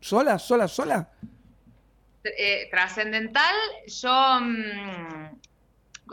[0.00, 1.10] ¿Sola, sola, sola?
[2.24, 3.54] Eh, trascendental,
[3.86, 4.40] yo.
[4.40, 5.40] mm,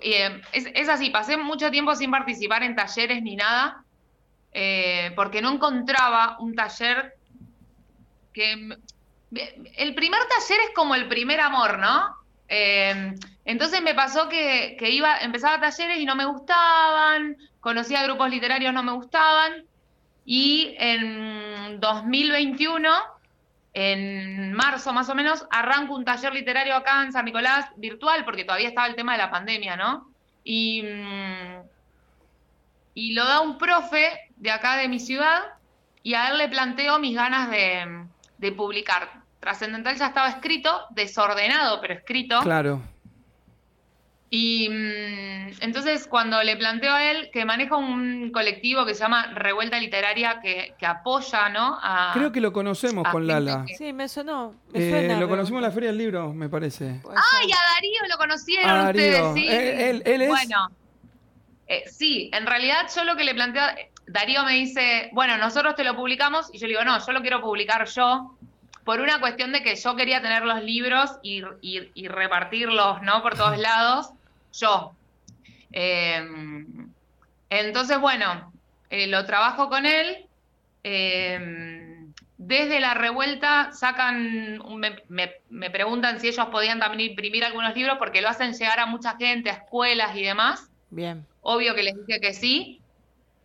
[0.01, 3.83] eh, es, así, pasé mucho tiempo sin participar en talleres ni nada,
[4.53, 7.15] eh, porque no encontraba un taller
[8.33, 8.77] que.
[9.31, 12.15] El primer taller es como el primer amor, ¿no?
[12.47, 18.73] Eh, entonces me pasó que, iba, empezaba talleres y no me gustaban, conocía grupos literarios,
[18.73, 19.65] no me gustaban,
[20.25, 22.89] y en 2021
[23.79, 28.43] en marzo más o menos, arranco un taller literario acá en San Nicolás, virtual, porque
[28.43, 30.09] todavía estaba el tema de la pandemia, ¿no?
[30.43, 31.61] Y, mm,
[33.13, 35.43] lo da un profe de acá de mi ciudad,
[36.01, 39.21] y a él le planteo mis ganas de publicar.
[39.39, 42.39] Trascendental ya estaba escrito, desordenado, pero escrito.
[42.41, 42.81] Claro.
[44.29, 49.27] Y mm, entonces cuando le planteo a él que maneja un colectivo que se llama
[49.33, 51.79] Revuelta Literaria que, que apoya, ¿no?
[51.81, 53.63] A, Creo que lo conocemos con Lala.
[53.65, 54.53] que- Sí, me sonó.
[54.73, 56.85] Me Eh, suena, lo pero- conocimos en la Feria del Libro, me parece.
[56.85, 59.29] ¡Ay, a Darío lo conocieron A Darío.
[59.29, 59.33] ustedes!
[59.35, 59.47] Sí.
[59.47, 60.67] Él- él- él es- Bueno,
[61.67, 63.63] eh, sí, en realidad yo lo que le planteo,
[64.07, 67.21] Darío me dice, bueno, nosotros te lo publicamos, y yo le digo, no, yo lo
[67.21, 68.37] quiero publicar yo,
[68.83, 73.21] por una cuestión de que yo quería tener los libros y, y- y repartirlos, ¿no?
[73.21, 74.11] Por todos lados,
[74.53, 74.95] yo.
[75.71, 76.25] Eh,
[77.49, 78.53] entonces, bueno,
[78.89, 80.25] eh, lo trabajo con él.
[80.83, 81.83] eh,
[82.37, 84.61] desde la revuelta sacan,
[85.09, 88.85] me- me preguntan si ellos podían también imprimir algunos libros porque lo hacen llegar a
[88.85, 90.69] mucha gente, a escuelas y demás.
[90.89, 91.25] Bien.
[91.41, 92.81] Obvio que les dije que sí.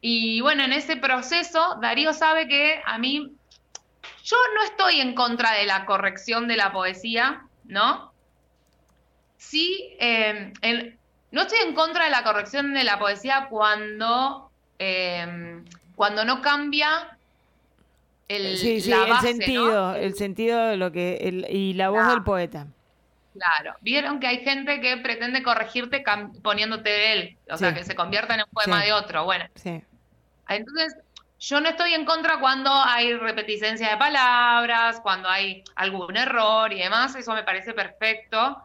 [0.02, 3.28] Y bueno, en ese proceso, Darío sabe que a mí,
[4.24, 8.11] yo no estoy en contra de la corrección de la poesía, ¿no?
[9.42, 10.98] Sí, eh, el-
[11.30, 15.60] no estoy en contra de la corrección de la poesía cuando, eh,
[15.96, 17.18] cuando no cambia
[18.28, 19.36] el, sí, sí, la el base, ¿no?
[19.38, 22.14] sentido, el sentido de lo que el- y la voz Claro.
[22.14, 22.66] del poeta.
[23.34, 26.04] Claro, vieron que hay gente que pretende corregirte
[26.42, 29.24] poniéndote de él, o sea, que se convierta en un poema de otro.
[29.24, 29.82] Bueno, Sí.
[30.48, 30.96] entonces
[31.40, 36.78] yo no estoy en contra cuando hay repeticencia de palabras, cuando hay algún error y
[36.78, 38.58] demás, eso me parece perfecto.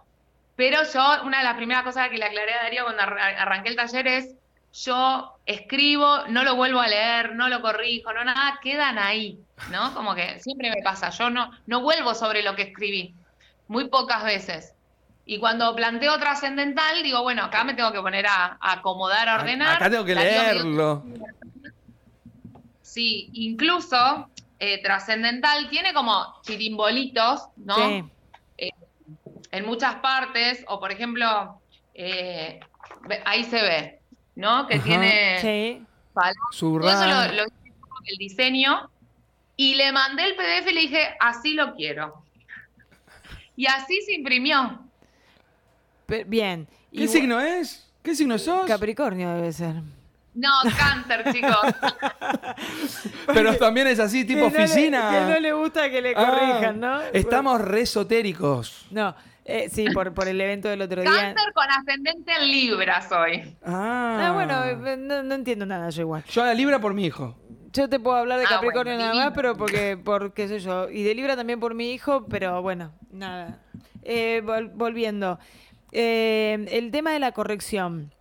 [0.57, 3.69] Pero yo, una de las primeras cosas que le aclaré a Darío cuando arra- arranqué
[3.69, 4.35] el taller es,
[4.73, 9.39] yo escribo, no lo vuelvo a leer, no lo corrijo, no nada, quedan ahí,
[9.71, 9.93] ¿no?
[9.93, 13.13] Como que siempre me pasa, yo no, no vuelvo sobre lo que escribí,
[13.67, 14.73] muy pocas veces.
[15.25, 19.35] Y cuando planteo trascendental, digo, bueno, acá me tengo que poner a, a acomodar, a
[19.35, 19.75] ordenar.
[19.75, 21.03] Acá tengo que leerlo.
[22.81, 27.75] Sí, incluso eh, trascendental tiene como chirimbolitos, ¿no?
[27.75, 28.03] Sí.
[29.51, 31.59] En muchas partes, o por ejemplo,
[31.93, 32.59] eh,
[33.25, 33.99] ahí se ve,
[34.35, 34.67] ¿no?
[34.67, 34.83] Que Ajá.
[34.83, 35.83] tiene Sí.
[36.59, 38.89] Todo eso lo, lo hice con el diseño
[39.55, 42.23] y le mandé el PDF y le dije, así lo quiero.
[43.55, 44.79] Y así se imprimió.
[46.07, 46.67] Pe- bien.
[46.91, 47.87] ¿Qué Igual- signo es?
[48.03, 48.65] ¿Qué signo sos?
[48.67, 49.75] Capricornio debe ser.
[50.33, 51.57] No, cáncer, chicos.
[53.33, 55.09] Pero también es así, tipo Que no le- oficina.
[55.11, 57.01] que no le gusta que le Ah, corrijan, ¿no?
[57.13, 58.85] Estamos re esotéricos.
[58.91, 59.15] No,
[59.47, 61.09] eh, sí, por, por el evento del otro día.
[61.11, 63.55] cáncer con ascendente en Libra soy.
[63.65, 64.27] Ah.
[64.27, 66.23] Ah, bueno, eh, no, no entiendo nada yo igual.
[66.25, 67.37] Yo a la libra por mi hijo.
[67.73, 70.59] Yo te puedo hablar de Ah, Capricornio bueno, nada más, pero porque, por qué sé
[70.59, 70.89] yo.
[70.89, 73.59] Y de Libra también por mi hijo, pero bueno, nada.
[74.03, 75.37] Eh, vol- volviendo.
[75.91, 78.13] Eh, el tema de la corrección.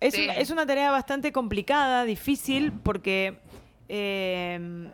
[0.00, 0.24] Es, Sí.
[0.24, 3.38] una, es una tarea bastante complicada, difícil, porque
[3.88, 4.88] eh,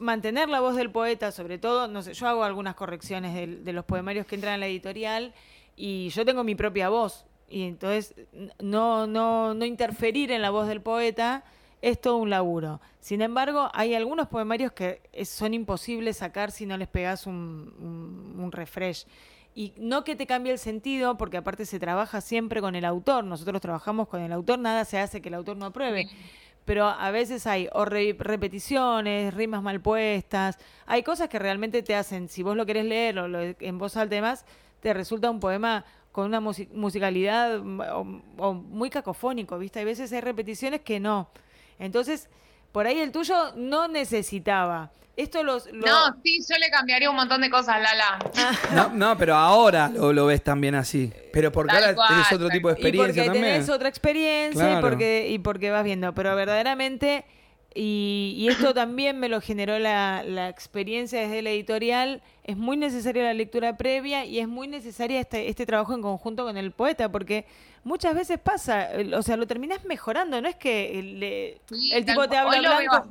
[0.00, 3.72] mantener la voz del poeta, sobre todo, no sé, yo hago algunas correcciones del- de,
[3.72, 5.32] los poemarios que entran en la editorial
[5.76, 7.24] y yo tengo mi propia voz.
[7.48, 8.14] Y entonces
[8.60, 11.44] no, no, no interferir en la voz del poeta
[11.82, 12.80] es todo un laburo.
[13.00, 18.40] Sin embargo, hay algunos poemarios que son imposibles sacar si no les pegas un, un-
[18.42, 19.06] un refresh.
[19.54, 23.24] Y no que te cambie el sentido, porque aparte se trabaja siempre con el autor.
[23.24, 26.08] Nosotros trabajamos con el autor, nada se hace que el autor no apruebe.
[26.66, 30.58] Pero a veces hay o re- repeticiones, rimas mal puestas.
[30.84, 33.96] Hay cosas que realmente te hacen, si vos lo querés leer o lo- en voz
[33.96, 34.44] alta demás,
[34.80, 38.20] te resulta un poema con una musi- musicalidad mm,
[38.68, 39.78] muy cacofónico, ¿viste?
[39.78, 41.30] Hay veces hay repeticiones que no.
[41.78, 42.28] Entonces,
[42.76, 44.90] por ahí el tuyo no necesitaba.
[45.16, 45.64] Esto los...
[45.72, 48.18] lo- No, sí, yo le cambiaría un montón de cosas, Lala.
[48.74, 51.10] No, no, pero ahora lo, lo ves también así.
[51.32, 53.44] Pero porque Tal ahora cual, tenés otro tipo de y porque experiencia también.
[53.54, 54.86] tenés otra experiencia y, Claro.
[54.86, 56.12] porque, y porque vas viendo.
[56.14, 57.24] Pero verdaderamente,
[57.76, 62.76] y, y esto también me lo generó la, la experiencia desde la editorial, es muy
[62.76, 66.72] necesaria la lectura previa y es muy necesaria este, este trabajo en conjunto con el
[66.72, 67.44] poeta, porque
[67.84, 72.04] muchas veces pasa, o sea, lo terminás mejorando, no es que el, le- Sí, el
[72.06, 73.06] tipo te habla blanco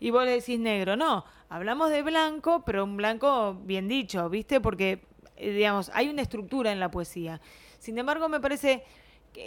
[0.00, 4.60] y vos le decís negro, no, hablamos de blanco, pero un blanco bien dicho, ¿viste?
[4.60, 5.00] Porque,
[5.36, 7.40] eh, digamos, hay una estructura en la poesía.
[7.78, 8.82] Sin embargo, me parece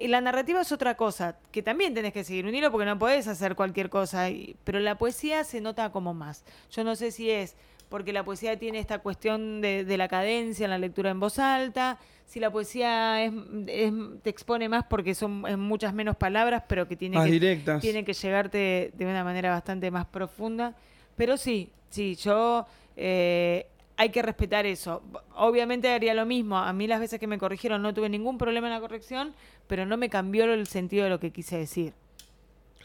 [0.08, 3.28] la narrativa es otra cosa, que también tenés que seguir un hilo porque no podés
[3.28, 4.28] hacer cualquier cosa,
[4.63, 6.43] pero la poesía se nota como más.
[6.71, 7.56] Yo no sé si es
[7.89, 11.39] porque la poesía tiene esta cuestión de, de la cadencia en la lectura en voz
[11.39, 13.32] alta, si la poesía es,
[13.67, 17.82] es- te expone más porque son es muchas menos palabras, pero que tiene que, directas.
[17.82, 20.76] tiene que llegarte de una manera bastante más profunda.
[21.15, 22.65] Pero sí, sí, yo
[22.97, 25.02] eh, hay que respetar eso.
[25.36, 26.58] Obviamente haría lo mismo.
[26.58, 29.34] A mí las veces que me corrigieron no tuve ningún problema en la corrección,
[29.68, 31.94] pero no me cambió el sentido de lo que quise decir.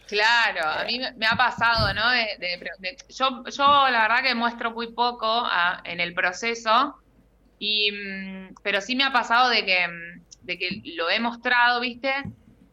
[0.06, 2.10] Claro, a mí me ha pasado, ¿no?
[2.10, 6.96] De, de- de- yo, yo la verdad que muestro muy poco ah, en el proceso,
[7.58, 11.80] y, mm, pero sí me ha pasado de que, mm, de que lo he mostrado,
[11.80, 12.12] ¿viste?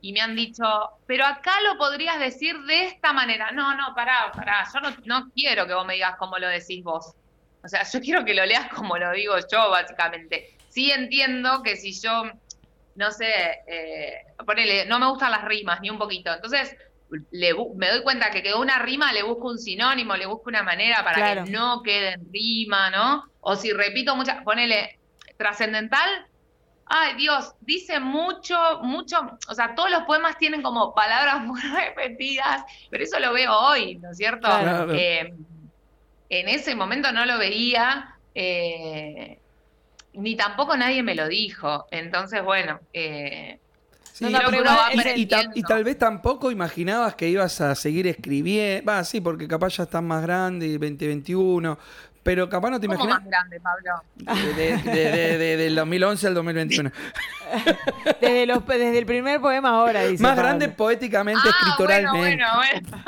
[0.02, 0.64] Y me han dicho,
[1.08, 3.52] pero acá lo podrías decir de esta manera.
[3.52, 6.84] No, no, pará, pará, yo no, no quiero que vos me digas cómo lo decís
[6.84, 7.14] vos.
[7.64, 10.48] O sea, yo quiero que lo leas como lo digo yo, básicamente.
[10.70, 12.24] Sí entiendo que si yo,
[13.00, 16.34] no sé, eh, ponele, no me gustan las rimas ni un poquito.
[16.34, 16.76] Entonces,
[17.32, 20.64] le me doy cuenta que quedó una rima, le busco un sinónimo, le busco una
[20.64, 21.46] manera para Claro.
[21.46, 23.24] que no quede en rima, ¿no?
[23.40, 25.00] O si repito muchas, ponele
[25.38, 26.10] trascendental,
[26.88, 32.64] ay Dios, dice mucho, mucho, o sea, todos los poemas tienen como palabras muy repetidas,
[32.92, 34.42] pero eso lo veo hoy, ¿no es cierto?
[34.42, 34.94] Claro.
[34.94, 35.34] Eh,
[36.28, 39.39] en ese momento no lo veía, eh,
[40.14, 43.60] ni tampoco nadie me lo dijo, entonces bueno, eh,
[44.12, 45.68] Sí, No, no, pero y, ta- y aprendiendo.
[45.70, 48.84] tal vez tampoco imaginabas que ibas a seguir escribiendo.
[48.92, 51.78] Va, sí, porque capaz ya estás más grande, 2021.
[52.22, 53.22] Pero capaz no te ¿Cómo imaginas.
[53.22, 54.04] más grande, Pablo?
[54.58, 56.92] De, de- de- de- del 2011 al 2021.
[58.20, 60.22] Desde, los, desde el primer poema ahora, dice.
[60.22, 60.44] Más Pablo.
[60.44, 62.18] grande poéticamente, Ah, escrituralmente.
[62.18, 63.04] bueno, bueno,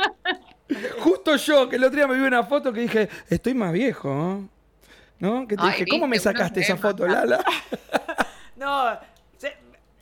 [0.69, 0.95] bueno.
[0.99, 4.07] Justo yo, que el otro día me vi una foto que dije, estoy más viejo.
[4.09, 4.49] ¿no?
[5.21, 5.47] ¿No?
[5.47, 7.39] Que te Ay, dije, ¿cómo me sacaste esa foto, Lala?
[8.57, 8.95] No,
[9.37, 9.57] se-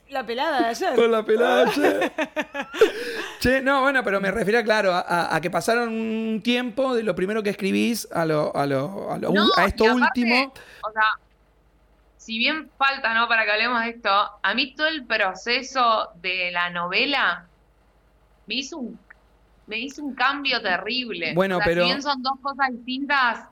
[0.10, 0.96] la pelada de ayer.
[0.96, 2.12] Con la pelada, che.
[3.40, 7.04] Che, no, bueno, pero me refería, claro, a, a- a que pasaron un tiempo de
[7.04, 10.54] lo primero que escribís a lo, a lo, a lo No, a esto aparte, último.
[10.84, 11.04] O sea,
[12.18, 13.30] si bien falta, ¿no?
[13.30, 14.10] Para que hablemos de esto,
[14.44, 17.46] a mí todo el proceso de la novela
[18.46, 19.00] me hizo un,
[19.68, 21.34] me hizo un cambio terrible.
[21.34, 23.46] Bueno, O sea, pero- Si bien son dos cosas distintas,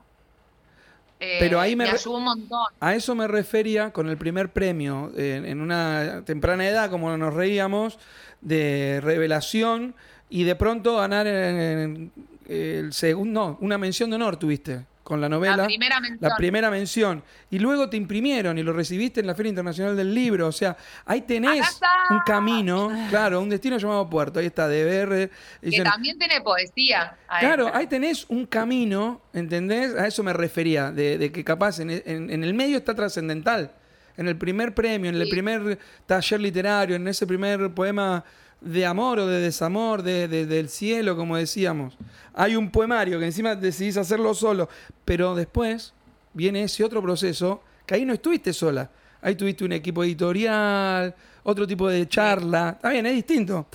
[1.20, 2.66] eh, Pero ahí me me re- ayudó un montón.
[2.80, 7.34] A eso me refería con el primer premio, en, en una temprana edad, como nos
[7.34, 7.98] reíamos,
[8.40, 9.94] de revelación
[10.30, 12.12] y de pronto ganar en- en
[12.48, 15.56] el segundo, no, una mención de honor tuviste con la novela.
[15.56, 16.18] La primera mención.
[16.30, 17.22] La primera mención.
[17.50, 20.46] Y luego te imprimieron y lo recibiste en la Feria Internacional del Libro.
[20.46, 24.38] O sea, ahí tenés un camino, claro, un destino llamado Puerto.
[24.38, 25.30] Ahí está, DBR.
[25.62, 27.16] que dicen- también tiene poesía.
[27.40, 29.94] Claro, ahí tenés un camino, ¿entendés?
[29.94, 33.72] A eso me refería, de, de que capaz en, en- en el medio está trascendental.
[34.18, 35.30] En el primer premio, en el Sí.
[35.30, 38.24] primer taller literario, en ese primer poema
[38.60, 41.96] de amor o de desamor, de, de- del cielo, como decíamos.
[42.34, 44.68] Hay un poemario que encima decidís hacerlo solo,
[45.04, 45.92] pero después
[46.34, 48.90] viene ese otro proceso que ahí no estuviste sola.
[49.22, 52.74] Ahí tuviste un equipo editorial, otro tipo de charla.
[52.76, 53.66] Está bien, es distinto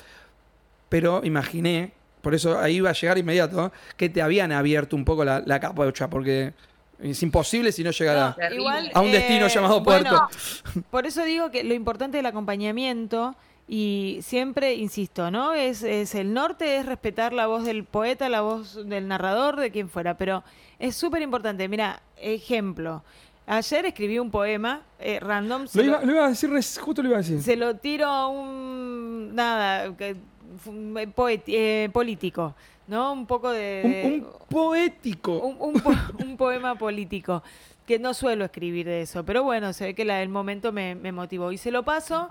[0.90, 1.92] pero imaginé,
[2.22, 5.60] por eso ahí iba a llegar inmediato, que te habían abierto un poco la, la
[5.60, 6.54] capucha, porque
[7.00, 8.38] es imposible si no llegara
[8.94, 10.84] a un destino eh, llamado bueno, Puerto.
[10.92, 13.36] Por eso digo que lo importante del acompañamiento,
[13.68, 15.54] y siempre insisto, ¿no?
[15.54, 19.72] Es, es el norte es respetar la voz del poeta, la voz del narrador, de
[19.72, 20.44] quien fuera, pero
[20.80, 21.68] es súper importante.
[21.68, 23.04] Mira, ejemplo.
[23.46, 25.68] Ayer escribí un poema eh, random.
[25.68, 26.50] se Lo iba, lo iba a decir,
[26.82, 27.42] justo lo iba a decir.
[27.42, 30.16] se lo tiro a un nada que,
[31.14, 32.56] poet- eh, político,
[32.88, 33.12] ¿no?
[33.12, 35.40] Un poco de, Un, poético.
[35.40, 35.92] un, un po-
[36.24, 37.44] un poema político
[37.86, 40.96] que no suelo escribir de eso, pero bueno, se ve que la, el momento me,
[40.96, 42.30] me motivó y se lo paso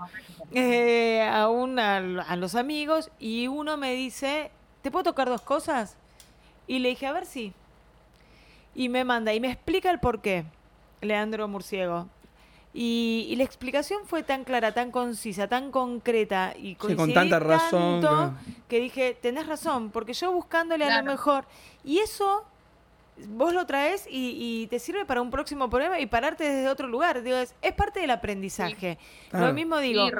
[0.51, 4.49] eh, a, un, a, a los amigos y uno me dice,
[4.81, 5.95] ¿te puedo tocar dos cosas?
[6.65, 7.53] Y le dije, a ver si.
[8.75, 10.45] Y me manda y me explica el por qué,
[11.01, 12.07] Leandro Murciego.
[12.73, 17.37] Y, y la explicación fue tan clara, tan concisa, tan concreta y con coincidí tanta
[17.37, 18.33] razón, tanto
[18.67, 21.05] que dije, tenés razón, porque yo buscándole a Claro.
[21.05, 21.45] lo mejor.
[21.83, 22.43] Y eso
[23.27, 26.87] vos lo traes y, y te sirve para un próximo problema y pararte desde otro
[26.87, 27.21] lugar.
[27.21, 28.97] Digo, es, es parte del aprendizaje.
[29.29, 29.47] Claro.
[29.47, 30.13] Lo mismo digo, Sí,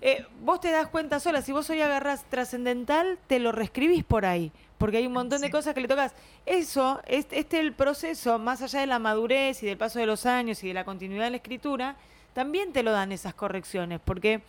[0.00, 4.24] eh, vos te das cuenta sola, si vos hoy agarrás trascendental, te lo reescribís por
[4.24, 6.14] ahí, porque hay un montón de cosas que le tocas.
[6.46, 10.26] Eso, este, este el proceso, más allá de la madurez y del paso de los
[10.26, 11.96] años y de la continuidad de la escritura,
[12.32, 14.42] también te lo dan esas correcciones, porque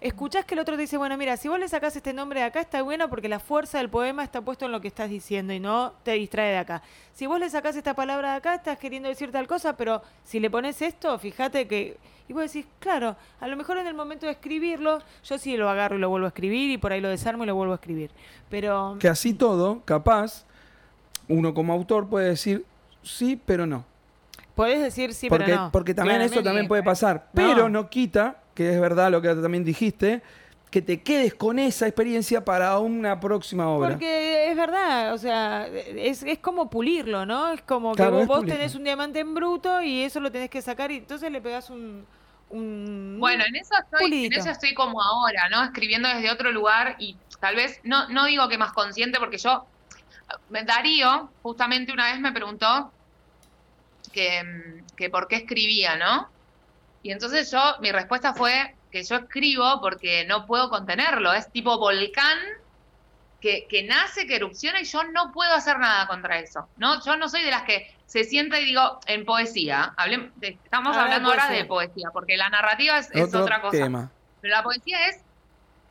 [0.00, 2.46] escuchás que el otro te dice, bueno, mira, si vos le sacás este nombre de
[2.46, 5.52] acá está bueno porque la fuerza del poema está puesto en lo que estás diciendo
[5.52, 6.82] y no te distrae de acá.
[7.12, 10.40] Si vos le sacás esta palabra de acá, estás queriendo decir tal cosa, pero si
[10.40, 11.98] le pones esto, fíjate que...
[12.28, 15.68] Y vos decís, claro, a lo mejor en el momento de escribirlo, yo sí lo
[15.68, 17.76] agarro y lo vuelvo a escribir y por ahí lo desarmo y lo vuelvo a
[17.76, 18.12] escribir.
[18.48, 18.96] Pero...
[19.00, 20.44] Que así todo, capaz,
[21.28, 22.64] uno como autor puede decir
[23.02, 23.84] sí, pero no.
[24.54, 25.72] Podés decir sí, porque, pero no.
[25.72, 27.28] porque también eso también puede pasar.
[27.32, 27.42] No.
[27.42, 30.22] Pero no quita, que es verdad lo que también dijiste,
[30.70, 34.02] que te quedes con esa experiencia para una próxima obra.
[34.02, 37.52] Porque es verdad, o sea, es, es como pulirlo, ¿no?
[37.52, 40.50] Es como Claro, que vos, vos tenés un diamante en bruto y eso lo tenés
[40.50, 42.06] que sacar y entonces le pegás un...
[42.50, 45.62] un Bueno, en eso, estoy, en eso estoy como ahora, ¿no?
[45.64, 49.70] Escribiendo desde otro lugar y tal vez, no, no digo que más consciente, porque yo,
[50.48, 52.94] me- Darío justamente una vez me preguntó
[54.12, 54.42] que,
[54.96, 56.34] que por qué escribía, ¿no?
[57.02, 61.78] Y entonces yo, mi respuesta fue que yo escribo porque no puedo contenerlo, es tipo
[61.78, 62.38] volcán
[63.40, 67.02] que, que nace, que erupciona y yo no puedo hacer nada contra eso, ¿no?
[67.02, 70.94] Yo no soy de las que se sienta y digo, en poesía, hablem- de- estamos
[70.96, 73.78] Ah, hablando ahora de poesía, porque la narrativa es, es otra cosa.
[73.84, 74.12] tema.
[74.40, 75.16] Pero la poesía es,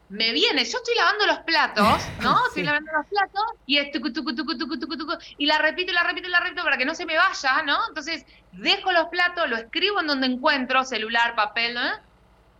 [0.10, 2.45] me viene, yo estoy lavando los platos, ¿no?
[2.48, 5.91] Estoy lavando los platos y es tucu, tucu, tucu, tucu, tucu, tucu, y la repito,
[5.91, 7.78] y la repito, y la repito para que no se me vaya, ¿no?
[7.88, 11.91] Entonces, dejo los platos, lo escribo en donde encuentro, celular, papel, ¿no?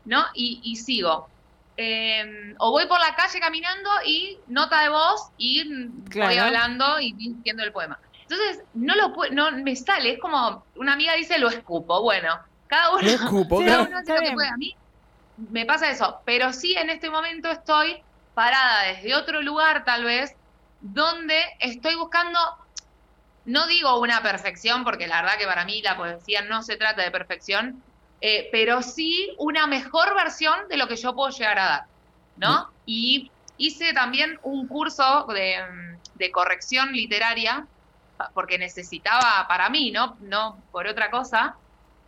[0.06, 0.26] ¿No?
[0.34, 1.28] Y, y sigo.
[1.78, 7.14] Eh, o voy por la calle caminando y nota de voz y voy hablando y
[7.14, 7.98] diciendo el poema.
[8.24, 12.02] Entonces, no lo pu- no me sale, es como una amiga dice, lo escupo.
[12.02, 14.50] Bueno, cada uno Lo escupo, cada uno hace lo que puede.
[14.50, 14.76] A mí
[15.50, 18.02] me pasa eso, pero sí en este momento estoy
[18.34, 20.36] parada desde otro lugar tal vez,
[20.82, 22.40] donde estoy buscando,
[23.46, 27.02] no digo una perfección, porque la verdad que para mí la poesía no se trata
[27.02, 27.82] de perfección,
[28.22, 31.84] eh, pero sí una mejor versión de lo que yo puedo llegar a dar,
[32.38, 32.70] ¿no?
[32.86, 35.58] Y hice también un curso de,
[36.16, 37.66] de corrección literaria,
[38.34, 40.18] porque necesitaba para mí, ¿no?
[40.22, 41.56] No por otra cosa,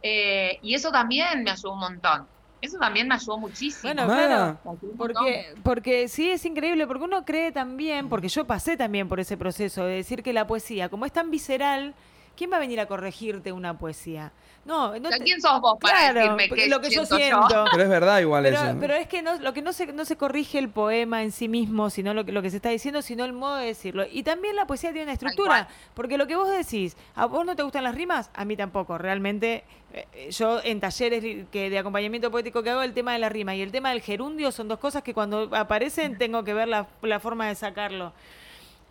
[0.01, 2.27] eh, y eso también me ayudó un montón.
[2.61, 3.93] Eso también me ayudó muchísimo.
[3.93, 4.79] Bueno, Mara, claro.
[4.95, 9.35] Porque, porque sí es increíble, porque uno cree también, porque yo pasé también por ese
[9.35, 11.95] proceso de decir que la poesía, como es tan visceral,
[12.41, 14.31] ¿quién va a venir a corregirte una poesía?
[14.65, 17.65] No, no te- ¿Quién sos vos para Claro, decirme qué lo que yo siento.
[17.71, 18.73] Pero es verdad igual Pero, eso.
[18.73, 18.79] ¿no?
[18.79, 21.47] pero es que no, lo que no se, no se corrige el poema en sí
[21.47, 24.05] mismo, sino lo que, lo que se está diciendo, sino el modo de decirlo.
[24.11, 27.55] Y también la poesía tiene una estructura, porque lo que vos decís, ¿a vos no
[27.55, 28.31] te gustan las rimas?
[28.33, 28.97] A mí tampoco.
[28.97, 29.63] Realmente,
[29.93, 33.53] eh, yo en talleres que de acompañamiento poético que hago, el tema de la rima
[33.55, 36.87] y el tema del gerundio son dos cosas que cuando aparecen tengo que ver la,
[37.03, 38.13] la forma de sacarlo.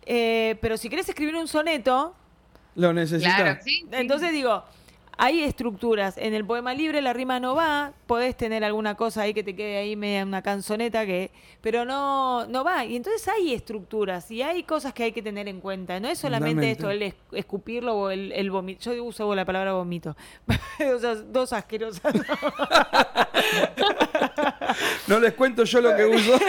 [0.05, 2.15] Eh, pero si querés escribir un soneto,
[2.75, 3.35] Lo necesitas.
[3.35, 3.85] Claro, sí.
[3.91, 4.63] entonces digo,
[5.17, 6.17] hay estructuras.
[6.17, 9.55] En el poema libre la rima no va, podés tener alguna cosa ahí que te
[9.55, 11.29] quede ahí media una canzoneta que,
[11.61, 12.85] pero no, no va.
[12.85, 15.99] Y entonces hay estructuras y hay cosas que hay que tener en cuenta.
[15.99, 18.93] No es solamente esto, el es- escupirlo o el, el vomito.
[18.95, 20.15] Yo uso la palabra vomito.
[20.95, 22.13] o sea, dos asquerosas.
[25.07, 26.39] No les cuento yo lo que uso.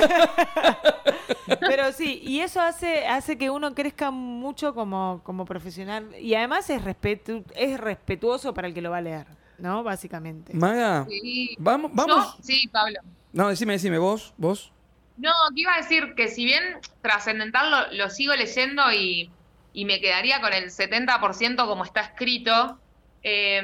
[1.60, 6.14] Pero sí, y eso hace, hace que uno crezca mucho como, como profesional.
[6.20, 9.26] Y además es, respetu es respetuoso para el que lo va a leer,
[9.58, 9.82] ¿no?
[9.82, 10.54] Básicamente.
[10.54, 11.54] Maga, Sí.
[11.58, 12.36] vamos, vamos.
[12.42, 13.00] sí, Pablo.
[13.32, 14.72] No, decime, decime, vos, vos.
[15.16, 16.62] No, que iba a decir que si bien
[17.00, 19.30] trascendental lo, lo sigo leyendo y,
[19.72, 22.78] y me quedaría con el 70% como está escrito,
[23.22, 23.62] eh,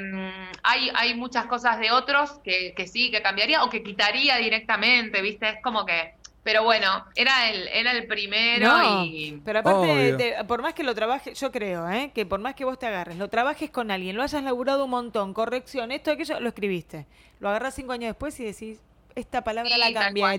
[0.62, 5.20] hay, hay muchas cosas de otros que, que sí, que cambiaría o que quitaría directamente,
[5.22, 5.48] ¿viste?
[5.48, 6.14] Es como que...
[6.44, 9.42] Pero bueno, era el, era el primero No, y...
[9.44, 12.10] pero aparte, te- por más que lo trabajes, yo creo, ¿eh?
[12.14, 14.90] que por más que vos te agarres, lo trabajes con alguien, lo hayas laburado un
[14.90, 17.04] montón, corrección, esto, aquello, lo escribiste.
[17.40, 18.80] Lo agarras cinco años después y decís,
[19.14, 20.32] esta palabra Sí, la tal cual.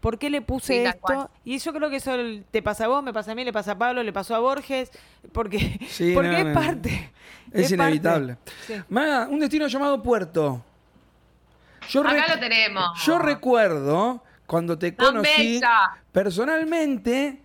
[0.00, 1.30] ¿Por qué le puse Sí, esto?
[1.44, 2.12] Y yo creo que eso
[2.50, 4.38] te pasa a vos, me pasa a mí, le pasa a Pablo, le pasó a
[4.38, 4.90] Borges,
[5.32, 6.52] porque, Sí, porque no, es no.
[6.54, 7.12] parte.
[7.52, 7.74] Es, parte.
[7.74, 8.36] inevitable.
[8.66, 8.74] Sí.
[8.88, 10.62] Maga, un destino llamado Puerto.
[11.88, 12.84] Yo, Acá lo tenemos.
[13.04, 15.96] yo recuerdo cuando te Tan conocí bella.
[16.12, 17.40] personalmente,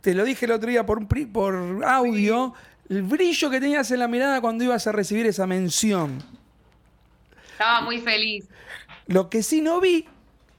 [0.00, 2.52] te lo dije el otro día por, por audio,
[2.88, 6.22] el brillo que tenías en la mirada cuando ibas a recibir esa mención.
[7.52, 8.48] Estaba muy feliz.
[9.06, 10.06] Lo que sí no vi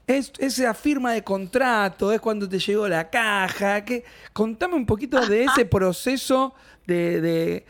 [0.08, 3.84] es esa firma de contrato, es cuando te llegó la caja.
[3.84, 4.03] Que,
[4.34, 6.53] contame un poquito de ese proceso
[6.86, 7.66] de, de,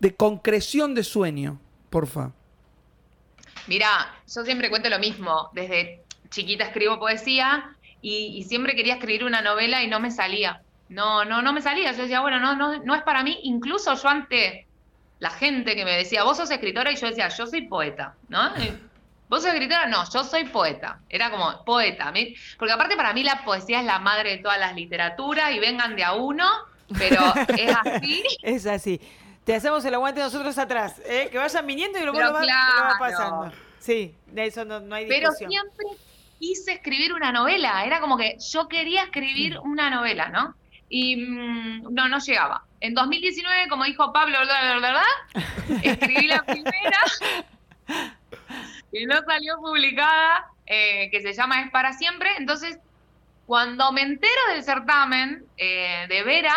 [0.00, 2.32] de concreción de sueño, porfa.
[3.66, 5.50] Mirá, yo siempre cuento lo mismo.
[5.52, 10.62] Desde chiquita escribo poesía y, y siempre quería escribir una novela y no me salía.
[10.88, 11.92] No, no, no me salía.
[11.92, 13.38] Yo decía, bueno, no, no, no es para mí.
[13.42, 14.66] Incluso yo ante
[15.18, 18.52] la gente que me decía, vos sos escritora, y yo decía, yo soy poeta, ¿no?
[19.28, 19.86] ¿Vos sos escritora?
[19.86, 21.00] No, yo soy poeta.
[21.08, 22.12] Era como poeta.
[22.12, 22.34] ¿me?
[22.58, 25.96] Porque aparte para mí la poesía es la madre de todas las literaturas y vengan
[25.96, 26.48] de a uno,
[26.98, 27.20] pero
[27.58, 28.24] es así.
[28.42, 29.00] Es así.
[29.44, 31.28] Te hacemos el aguante nosotros atrás, ¿eh?
[31.30, 32.98] que vayan viniendo y luego Pero lo va, lo va claro.
[32.98, 33.52] pasando.
[33.78, 35.50] Sí, de eso no, no hay Pero discusión.
[35.50, 35.86] siempre
[36.38, 37.84] quise escribir una novela.
[37.84, 40.54] Era como que yo quería escribir una novela, ¿no?
[40.88, 42.64] Y mm, no, no llegaba.
[42.80, 45.04] En 2019, como dijo Pablo, bla, bla, bla,
[45.82, 46.98] escribí la primera,
[48.92, 52.30] que no salió publicada, eh, que se llama Es para siempre.
[52.38, 52.78] Entonces,
[53.46, 56.56] cuando me entero del certamen eh, de Vera,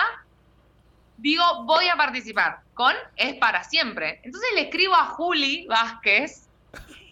[1.17, 4.19] digo, voy a participar con Es para siempre.
[4.23, 6.47] Entonces le escribo a Juli Vázquez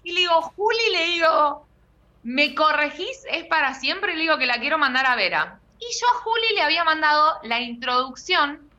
[0.03, 1.68] y le digo, Juli, le digo,
[2.24, 3.26] ¿me corregís?
[3.30, 4.13] Es para siempre.
[4.13, 5.59] Y le digo que la quiero mandar a Vera.
[5.80, 8.70] Y yo a Juli le había mandado la introducción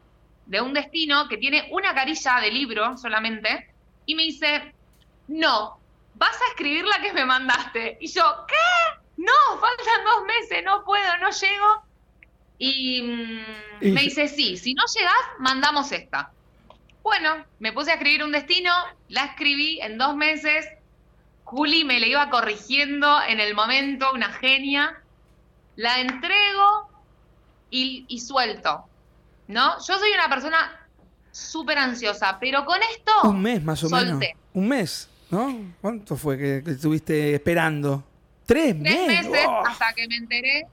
[0.47, 3.69] de un destino que tiene una carilla de libro solamente.
[4.07, 4.75] Y me dice,
[5.29, 5.78] no,
[6.19, 7.97] vas a escribir la que me mandaste.
[8.01, 8.55] Y yo, ¿qué?
[9.17, 11.83] No, faltan dos meses, no puedo, no llego.
[12.59, 13.45] Y, mm,
[13.87, 16.31] Y- me dice, sí, si no llegas, mandamos esta.
[17.03, 18.73] Bueno, me puse a escribir un destino,
[19.09, 20.67] la escribí en dos meses.
[21.45, 25.01] Juli me le iba corrigiendo en el momento, una genia.
[25.77, 26.91] La entrego
[27.71, 28.85] y, y suelto.
[29.47, 29.79] ¿No?
[29.79, 30.87] Yo soy una persona
[31.31, 33.13] súper ansiosa, pero con esto.
[33.23, 34.23] Un mes más o menos.
[34.53, 35.75] Un mes, ¿no?
[35.81, 38.05] ¿Cuánto fue que, que estuviste esperando?
[38.47, 39.63] ¿Tres, Tres meses ¡Oh!
[39.67, 40.67] hasta que me enteré.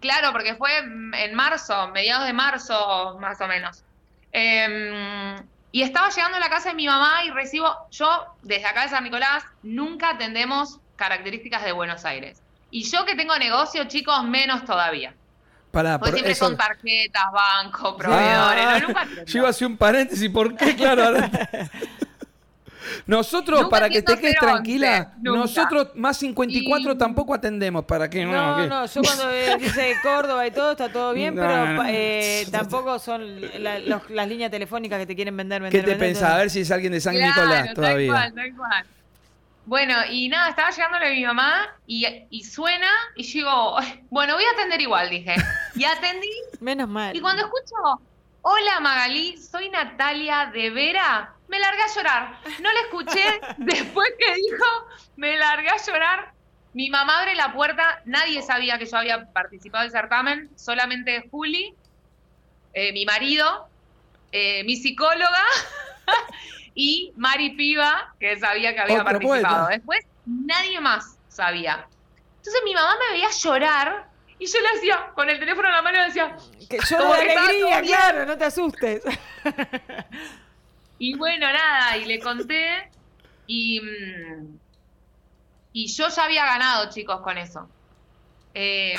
[0.00, 3.84] Claro, porque fue en marzo, mediados de marzo, más o menos.
[4.32, 5.36] Eh,
[5.72, 8.08] y estaba llegando a la casa de mi mamá y recibo, yo
[8.42, 12.40] desde acá de San Nicolás, nunca atendemos características de Buenos Aires.
[12.70, 15.14] Y yo que tengo negocio, chicos, menos todavía.
[15.70, 19.24] Pará, Pues por siempre eso- con tarjetas, banco, proveedores, Ah, no, nunca atiendo.
[19.26, 20.74] Yo iba a hacer un paréntesis, ¿por qué?
[20.74, 21.30] Claro, ahora-
[23.06, 25.38] Nosotros, Nunca para que te quedes 011, tranquila, nunca.
[25.40, 28.24] nosotros más 54 Y- tampoco atendemos, ¿para qué?
[28.24, 28.66] No, ¿qué?
[28.66, 31.84] no, yo cuando eh, dice Córdoba y todo, está todo bien, No, pero no, no.
[31.88, 35.90] eh, tampoco son la- los- las líneas telefónicas que te quieren vender, ¿Qué vender, te
[35.90, 36.30] vender, pensás?
[36.34, 38.12] A ver si es alguien de San Claro, Nicolás tal todavía.
[38.12, 38.86] cual, tal cual.
[39.66, 43.76] Bueno, y nada, estaba llegándole a mi mamá y, y suena y yo digo,
[44.10, 45.34] bueno, voy a atender igual, dije.
[45.76, 46.28] Y atendí
[46.60, 47.14] Menos mal.
[47.16, 48.00] y cuando escucho,
[48.42, 51.34] Hola Magalí, soy Natalia de Vera.
[51.50, 52.40] Me largué a llorar.
[52.60, 54.66] No la escuché después que dijo,
[55.16, 56.32] me largué a llorar.
[56.72, 61.74] Mi mamá abre la puerta, nadie sabía que yo había participado del certamen, solamente Juli,
[62.72, 63.68] eh, mi marido,
[64.30, 65.44] eh, mi psicóloga
[66.74, 69.66] y Mari Piva, que sabía que había participado.
[69.66, 69.68] poeta.
[69.70, 71.88] Después nadie más sabía.
[72.36, 75.82] Entonces mi mamá me veía llorar y yo le hacía, con el teléfono en la
[75.82, 76.36] mano, le decía,
[76.68, 79.02] Que yo Como de alegría, claro, no te asustes.
[81.02, 82.90] Y bueno, nada, y le conté
[83.46, 84.58] y, mm,
[85.72, 87.70] y yo ya había ganado, chicos, con eso.
[88.52, 88.96] Eh,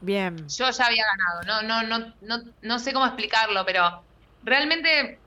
[0.00, 0.36] Bien.
[0.48, 4.02] yo ya había ganado, no, no, no, no, no sé cómo explicarlo, pero
[4.42, 5.20] realmente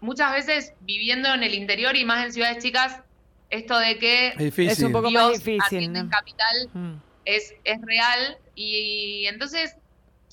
[0.00, 3.00] muchas veces viviendo en el interior y más en ciudades chicas,
[3.50, 4.70] esto de que Es difícil.
[4.70, 5.92] Es un poco Dios más difícil,
[6.72, 6.94] Mm.
[7.26, 9.76] es, es real y entonces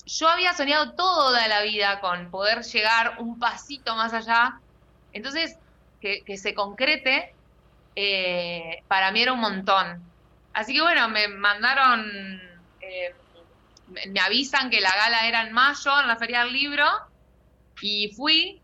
[0.06, 4.60] yo había soñado toda la vida con poder llegar un pasito más allá,
[5.12, 5.56] entonces
[6.00, 7.34] que, que se concrete,
[7.94, 10.02] eh, para mí era un montón.
[10.52, 12.40] Así que bueno, me mandaron,
[12.80, 13.14] eh,
[14.08, 16.86] me, avisan que la gala era en mayo, en la Feria del Libro,
[17.80, 18.60] y fui.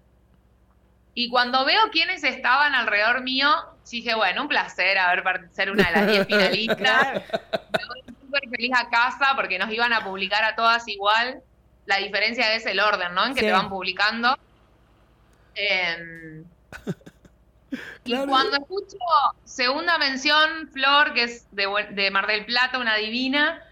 [1.14, 3.50] Y cuando veo quiénes estaban alrededor mío,
[3.90, 7.22] dije, bueno, un placer haber ser una de las 10 finalistas Claro.
[7.30, 11.42] me voy súper feliz a casa porque nos iban a publicar a todas igual.
[11.86, 13.24] La diferencia es el orden, ¿no?
[13.26, 13.46] En que Sí.
[13.46, 14.36] te van publicando.
[15.60, 16.44] Eh,
[18.04, 18.24] Claro.
[18.24, 18.96] Y cuando escucho
[19.44, 23.62] segunda mención, Flor, que es de, de Mar del Plata, una divina,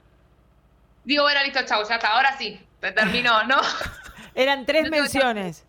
[1.05, 3.57] digo, bueno, listo, chau, ya está, ahora sí, se terminó, ¿no?
[4.35, 5.65] Eran tres No menciones.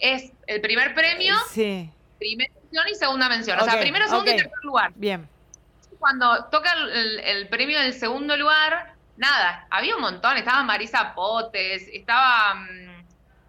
[0.00, 1.88] es el primer premio, Sí.
[2.18, 3.58] primera mención y segunda mención.
[3.60, 4.34] O sea, primero, segundo ok.
[4.36, 4.92] y tercer lugar.
[4.96, 5.26] Bien.
[6.04, 10.36] Cuando toca el, el- el premio del segundo lugar, nada, había un montón.
[10.36, 13.04] Estaba Marisa Potes, estaba mm,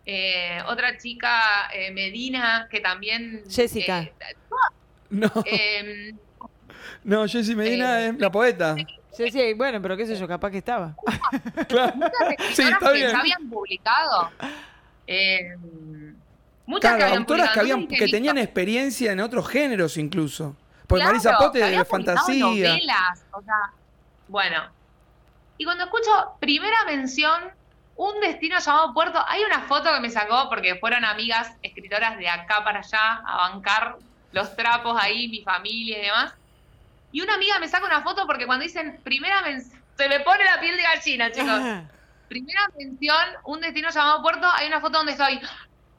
[0.05, 3.43] eh, otra chica, eh, Medina, que también...
[3.49, 4.03] Jessica.
[4.03, 4.13] eh,
[5.09, 6.13] No, eh,
[7.03, 8.75] no, Jessy Medina Eh, es la poeta.
[9.11, 10.95] Sí, sí, bueno, pero qué sé yo, capaz que estaba.
[11.67, 11.93] Claro.
[11.95, 13.11] muchas Sí, está que bien.
[13.11, 14.31] ya habían publicado.
[15.07, 15.55] Eh,
[16.65, 20.55] muchas Claro, que habían autoras que, habían, que tenían experiencia en otros géneros incluso.
[20.87, 22.45] Porque Claro, Marisa Pote de fantasía.
[22.45, 23.71] novelas, o sea,
[24.27, 24.63] bueno.
[25.57, 27.43] Y cuando escucho primera mención,
[27.95, 32.27] un destino llamado Puerto, hay una foto que me sacó porque fueron amigas escritoras de
[32.27, 33.97] acá para allá a bancar
[34.31, 36.33] los trapos ahí, mi familia y demás.
[37.11, 40.43] Y una amiga me saca una foto porque cuando dicen primera mención, se me pone
[40.43, 41.61] la piel de gallina, chicos.
[42.27, 45.39] Primera mención, un destino llamado Puerto, hay una foto donde estoy.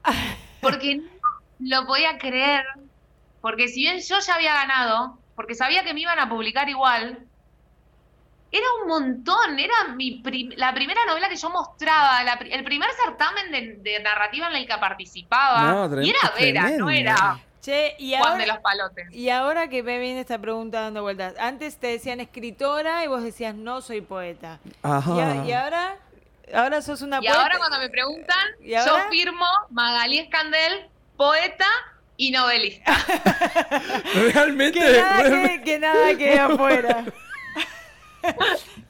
[0.60, 2.66] Porque no lo podía creer.
[3.40, 7.18] Porque si bien yo ya había ganado, porque sabía que me iban a publicar igual,
[8.50, 9.58] era un montón.
[9.58, 14.00] Era mi prim- la primera novela que yo mostraba, la el primer certamen de, de
[14.00, 15.88] narrativa en el que participaba.
[15.88, 19.12] No, y era Vera, no era Che, y Juan de ahora, los Palotes.
[19.12, 21.34] y ahora que me viene esta pregunta dando vueltas.
[21.38, 24.60] Antes te decían escritora y vos decías no soy poeta.
[24.64, 25.30] Y, Ajá.
[25.32, 25.96] a- y ahora,
[26.54, 27.42] ahora sos una Y poeta.
[27.42, 31.66] ahora cuando me preguntan, ¿Y yo firmo Magalí Escandel, poeta
[32.16, 32.92] y novelista.
[34.34, 37.04] Realmente, Que nada, realmente- que, que nada quede afuera.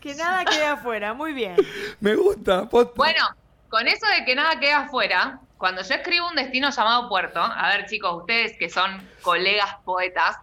[0.00, 1.14] que nada quede afuera.
[1.14, 1.56] Muy bien.
[2.00, 2.68] me gusta.
[2.68, 2.92] posta.
[2.96, 3.24] Bueno,
[3.68, 7.68] con eso de que nada queda afuera, cuando yo escribo un destino llamado Puerto, a
[7.68, 10.36] ver chicos, ustedes que son colegas poetas,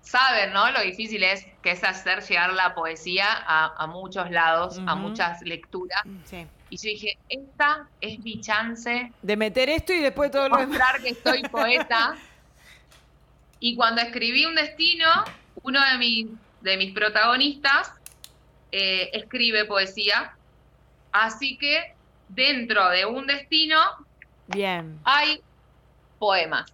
[0.00, 0.70] saben, ¿no?
[0.72, 5.40] Lo difícil es que es hacer llegar la poesía a, a muchos lados, a muchas
[5.42, 6.02] lecturas.
[6.24, 6.46] Sí.
[6.72, 10.56] Y yo dije, esta es mi chance De meter esto y después todo de lo
[10.56, 10.68] demás.
[10.78, 12.14] mostrar que soy poeta.
[13.60, 15.06] Y cuando escribí un destino,
[15.64, 16.26] uno de mis,
[16.62, 17.92] de mis protagonistas
[18.72, 20.32] eh, escribe poesía.
[21.12, 21.94] Así que
[22.30, 23.78] dentro de un destino
[24.46, 24.98] Bien.
[25.04, 25.42] hay
[26.18, 26.72] poemas.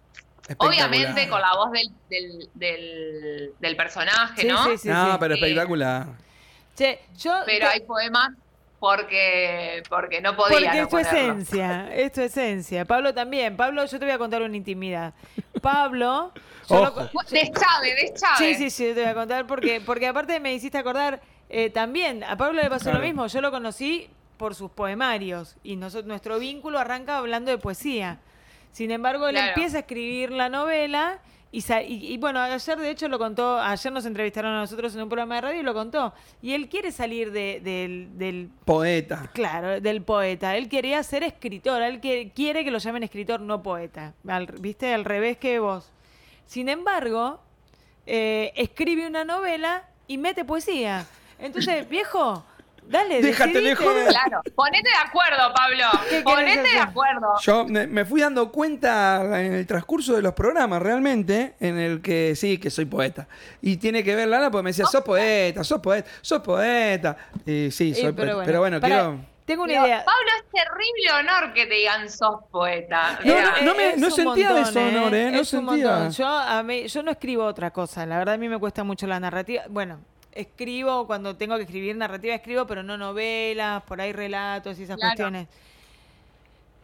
[0.59, 4.63] Obviamente con la voz del, del, del- del personaje, Sí, ¿no?
[4.63, 4.87] sí, sí.
[4.87, 5.17] no, sí.
[5.19, 6.07] pero Eh, espectacular.
[6.77, 7.33] Che, yo.
[7.45, 8.29] Pero hay poemas
[8.79, 10.57] porque, porque no podía.
[10.57, 11.11] Porque no es tu ponerlo.
[11.19, 12.85] esencia, es tu esencia.
[12.85, 13.55] Pablo también.
[13.57, 15.13] Pablo, yo te voy a contar una intimidad.
[15.61, 16.31] Pablo.
[16.69, 17.09] lo Ojo.
[17.11, 18.37] co- Deschave, deschave.
[18.37, 21.19] Sí, sí, sí, yo te voy a contar porque, porque aparte me hiciste acordar
[21.49, 22.99] eh, también, a Pablo le pasó Claro.
[22.99, 24.07] lo mismo, yo lo conocí
[24.37, 28.19] por sus poemarios y noso- nuestro vínculo arranca hablando de poesía.
[28.71, 29.47] Sin embargo, él Claro.
[29.49, 31.19] empieza a escribir la novela
[31.51, 35.01] y, y- y bueno, ayer de hecho lo contó, ayer nos entrevistaron a nosotros en
[35.01, 36.13] un programa de radio y lo contó.
[36.41, 39.29] Y él quiere salir de- del, del Poeta.
[39.33, 40.55] Claro, del poeta.
[40.57, 44.13] Él quería ser escritor, él que, quiere que lo llamen escritor, no poeta.
[44.27, 44.93] Al- ¿Viste?
[44.93, 45.91] Al revés que vos.
[46.45, 47.39] Sin embargo,
[48.05, 51.05] eh, escribe una novela y mete poesía.
[51.39, 52.43] Entonces, viejo,
[52.89, 53.83] Dale, Déjate de decidite.
[53.83, 54.07] joder.
[54.07, 54.41] Claro.
[54.55, 55.83] Ponete de acuerdo, Pablo.
[56.09, 57.27] ¿Qué querés Ponete de acuerdo.
[57.41, 62.35] Yo me, fui dando cuenta en el transcurso de los programas, realmente, en el que
[62.35, 63.27] sí, que soy poeta.
[63.61, 67.15] Y tiene que ver Lala porque me decía, sos poeta, sos poeta, sos poeta.
[67.45, 68.41] Y sí, soy Eh, poeta.
[68.43, 69.19] Pero bueno, quiero...
[69.45, 70.05] Tengo una Pero, idea.
[70.05, 73.19] Pablo, es terrible honor que te digan sos poeta.
[73.25, 75.31] No, no, no me- no un sentía montón, deshonor, ¿eh?
[75.31, 75.89] No Es un sentía.
[75.91, 76.11] montón.
[76.11, 78.05] Yo, a mí- yo no escribo otra cosa.
[78.05, 79.63] La verdad, a mí me cuesta mucho la narrativa.
[79.67, 84.83] Bueno, escribo cuando tengo que escribir narrativa, escribo, pero no novelas, por ahí relatos y
[84.83, 85.09] esas Claro.
[85.11, 85.47] cuestiones.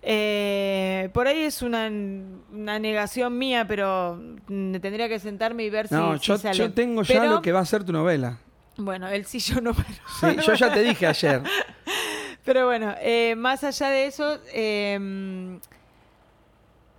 [0.08, 5.88] Eh, por ahí es una, una negación mía, pero mm, tendría que sentarme y ver
[5.88, 6.56] si, No, si yo, sale.
[6.58, 8.38] yo tengo ya Pero, lo que va a ser tu novela.
[8.78, 9.74] Bueno, él sí, yo no.
[9.74, 11.42] Sí, yo ya te dije ayer.
[12.46, 15.58] Pero bueno, eh, más allá de eso, eh,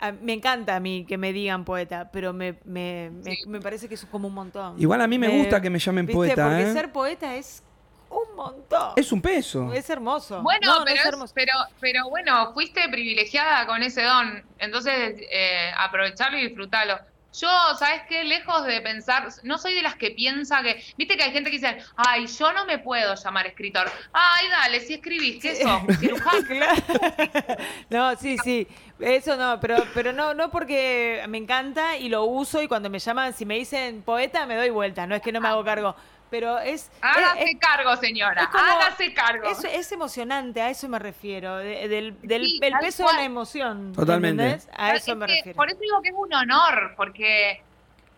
[0.01, 3.89] a- me encanta a mí que me digan poeta, pero me, me, me- me parece
[3.89, 4.81] que eso es como un montón.
[4.81, 6.17] Igual a mí me gusta que me llamen ¿viste?
[6.17, 6.73] poeta, Porque ¿eh?
[6.73, 7.63] ser poeta es
[8.09, 8.93] un montón.
[8.97, 9.73] Es un peso.
[9.73, 10.41] Es hermoso.
[10.43, 11.33] Bueno, No, no pero, es es- hermoso.
[11.35, 14.45] pero, pero bueno, fuiste privilegiada con ese don.
[14.59, 16.99] Entonces, eh, aprovecharlo y disfrutarlo.
[17.41, 18.25] Yo, ¿sabes qué?
[18.25, 21.59] Lejos de pensar, no soy de las que piensa que, viste que hay gente que
[21.59, 23.91] dice, ay, yo no me puedo llamar escritor.
[24.13, 25.83] Ay, dale, si escribís, ¿qué sos?
[25.87, 26.47] ¿Un cirujano?
[27.91, 28.67] No, sí, sí.
[28.99, 32.99] Eso no, pero, pero no, no porque me encanta y lo uso y cuando me
[32.99, 35.07] llaman, si me dicen poeta, me doy vuelta.
[35.07, 35.95] No es que no me hago cargo.
[36.29, 36.91] Pero es.
[37.03, 39.49] Hágase es- es- cargo, señora, es como- hágase cargo.
[39.49, 41.57] Es, es emocionante, a eso me refiero.
[41.59, 43.15] de- del del Sí, el peso cual.
[43.17, 43.93] de la emoción.
[43.93, 44.43] Totalmente.
[44.43, 44.69] ¿entendés?
[44.77, 45.57] A Es eso me que refiero.
[45.57, 47.63] Por eso digo que es un honor, porque,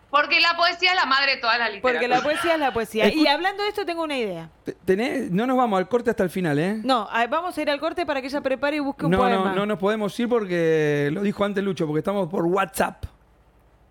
[0.09, 1.93] porque la poesía es la madre de toda la literatura.
[1.93, 3.13] Porque la poesía es la poesía.
[3.13, 4.49] Y hablando de esto, tengo una idea.
[4.63, 6.79] Te- tenés- no nos vamos al corte hasta el final, ¿eh?
[6.83, 9.19] No, a- vamos a ir al corte para que ella prepare y busque un No,
[9.19, 9.35] poema.
[9.49, 13.05] no, no nos podemos ir porque lo dijo antes Lucho, porque estamos por WhatsApp.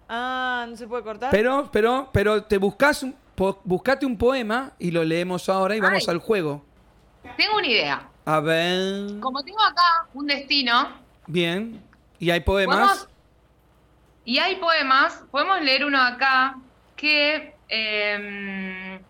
[0.09, 1.31] Ah, no se puede cortar.
[1.31, 5.81] Pero, pero, pero te buscas un, po- buscate un poema y lo leemos ahora y
[5.81, 6.13] vamos Ay.
[6.15, 6.65] al juego.
[7.37, 8.09] Tengo una idea.
[8.25, 9.21] A ver.
[9.21, 10.89] Como tengo acá un destino,
[11.27, 11.83] Bien.
[12.19, 13.07] ¿Y hay poemas?
[14.25, 16.57] Y hay poemas, podemos leer uno acá
[16.97, 19.01] que, eh,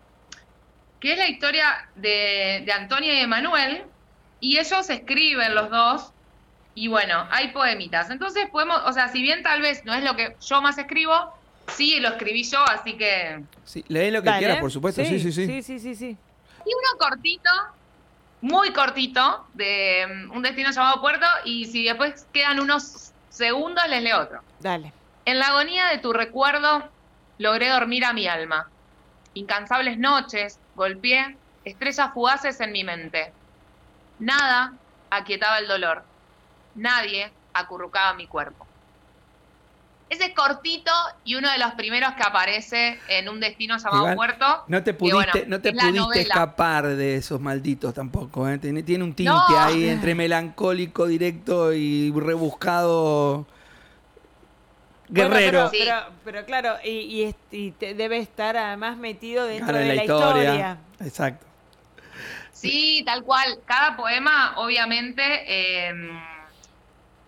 [0.99, 3.83] que es la historia de, de Antonia y Emanuel,
[4.41, 6.11] y ellos escriben los dos,
[6.75, 8.09] y bueno, hay poemitas.
[8.09, 11.33] Entonces podemos, o sea, si bien tal vez no es lo que yo más escribo,
[11.69, 13.43] sí lo escribí yo, así que...
[13.63, 14.39] Sí, lee lo que Dale.
[14.39, 15.03] quieras, por supuesto.
[15.03, 15.45] Sí, sí, sí.
[15.45, 16.17] Sí, sí, sí, sí.
[16.65, 17.49] Y uno cortito,
[18.41, 24.03] muy cortito, de mm, un destino llamado Puerto, y si después quedan unos segundos, les
[24.03, 24.41] leo otro.
[24.59, 24.93] Dale.
[25.25, 26.89] En la agonía de tu recuerdo
[27.37, 28.69] logré dormir a mi alma.
[29.33, 33.31] Incansables noches, golpeé estrellas fugaces en mi mente.
[34.19, 34.73] Nada
[35.09, 36.03] aquietaba el dolor.
[36.75, 38.68] Nadie acurrucaba mi cuerpo.
[40.09, 40.91] Ese es cortito
[41.23, 44.63] y uno de los primeros que aparece en un destino llamado Igual, Puerto.
[44.67, 48.47] No te pudiste, bueno, no te es pudiste escapar de esos malditos tampoco.
[48.49, 48.57] ¿eh?
[48.57, 49.45] Tiene, tiene un tinte No.
[49.57, 53.45] ahí entre melancólico, directo y rebuscado.
[55.09, 55.51] Bueno, Guerrero.
[55.51, 55.77] pero, Sí.
[55.79, 60.77] pero, pero claro, y, y te- debe estar además metido dentro de la, historia.
[60.99, 61.45] Exacto.
[62.51, 63.59] Sí, tal cual.
[63.65, 65.93] Cada poema, obviamente, eh,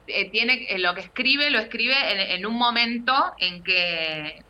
[0.07, 4.43] eh, tiene eh, lo que escribe, lo escribe en, un momento en que,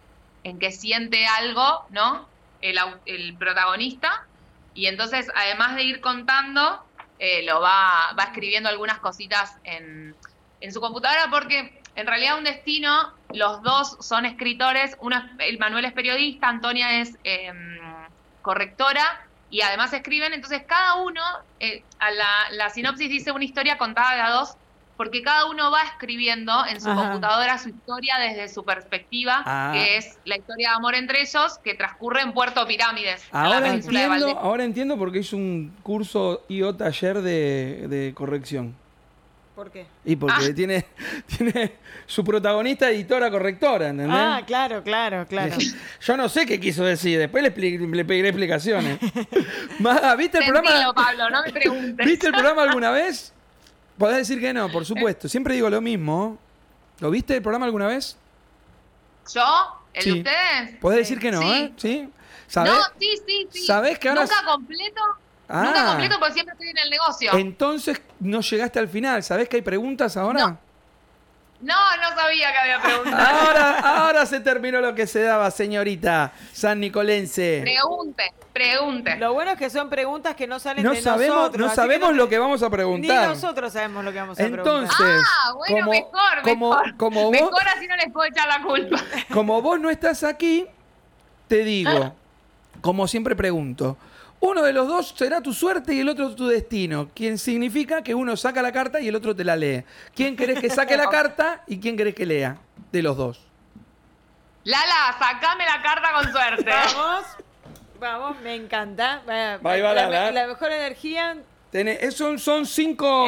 [0.44, 2.28] en que siente algo, ¿no?
[2.62, 4.26] El, el protagonista.
[4.74, 6.84] Y entonces, además de ir contando,
[7.20, 10.16] eh, lo va, va escribiendo algunas cositas en,
[10.62, 15.86] en su computadora, porque en realidad un destino, los dos son escritores, uno el Manuel
[15.86, 17.78] es periodista, Antonia es em,
[18.42, 21.22] correctora, y además escriben, entonces cada uno,
[22.00, 24.56] a la, la sinopsis dice una historia contada de a dos,
[24.98, 27.02] porque cada uno va escribiendo en su Ajá.
[27.02, 29.72] computadora su historia desde su perspectiva, Ah.
[29.74, 33.46] que es la historia de amor entre ellos, que transcurre en Puerto Pirámides, en la
[33.46, 34.44] Ahora península de entiendo, Valdés.
[34.44, 38.76] ahora entiendo porque hice un curso y o taller de, de corrección.
[39.56, 39.86] ¿Por qué?
[40.06, 40.56] Y porque Ah.
[40.56, 40.86] tiene,
[41.38, 41.74] tiene
[42.08, 44.18] su protagonista editora correctora, ¿entendés?
[44.20, 45.56] Ah, claro, claro, claro.
[46.02, 48.98] Yo no sé qué quiso decir, después le, pediré explicaciones.
[50.18, 50.94] ¿Viste el Sentilo, programa?
[50.94, 52.06] Pablo, no me preguntes.
[52.08, 53.34] ¿Viste el programa alguna vez?
[54.02, 55.30] Podés decir que no, por supuesto.
[55.30, 56.38] Siempre digo lo mismo.
[57.00, 58.18] ¿Lo viste el programa alguna vez?
[59.34, 59.44] ¿Yo?
[59.94, 60.12] ¿El Sí.
[60.12, 60.80] de ustedes?
[60.80, 61.52] Podés decir que no, Sí.
[61.52, 61.74] ¿eh?
[61.78, 62.10] ¿Sí?
[62.48, 62.74] ¿Sabés?
[62.74, 63.66] No, sí, sí, sí.
[63.66, 65.02] ¿Sabés que ahora- Nunca completo,
[65.48, 65.64] Ah.
[65.66, 67.32] nunca completo porque siempre estoy en el negocio.
[67.34, 69.24] Entonces no llegaste al final.
[69.24, 70.40] ¿Sabés que hay preguntas ahora?
[70.48, 70.58] No.
[71.62, 73.14] No, no sabía que había preguntas.
[73.30, 77.60] Ahora, ahora se terminó lo que se daba, señorita San Nicolense.
[77.62, 79.16] Pregunte, pregunte.
[79.18, 81.68] Lo bueno es que son preguntas que no salen No de sabemos, nosotros.
[81.68, 83.28] no sabemos no- lo que vamos a Ni preguntar.
[83.30, 85.26] nosotros sabemos lo que vamos a Entonces, preguntar.
[85.46, 86.98] Ah, bueno, como, mejor, como, mejor.
[86.98, 88.98] como vos, Mejor así no les puedo echar la culpa.
[89.34, 90.66] como vos no estás aquí,
[91.48, 92.16] te digo,
[92.82, 93.98] como siempre pregunto,
[94.42, 97.10] uno de los dos será tu suerte y el otro tu destino.
[97.16, 99.84] Quien significa que uno saca la carta y el otro te la lee.
[100.14, 102.58] ¿Quién querés que saque la carta y quién querés que lea?
[102.92, 103.40] De los dos.
[104.64, 106.70] Lala, sacame la carta con suerte.
[106.70, 107.26] Vamos,
[108.00, 109.22] vamos, me encanta.
[109.28, 111.38] Va- va la mejor energía.
[111.72, 113.28] Tenés- son, son cinco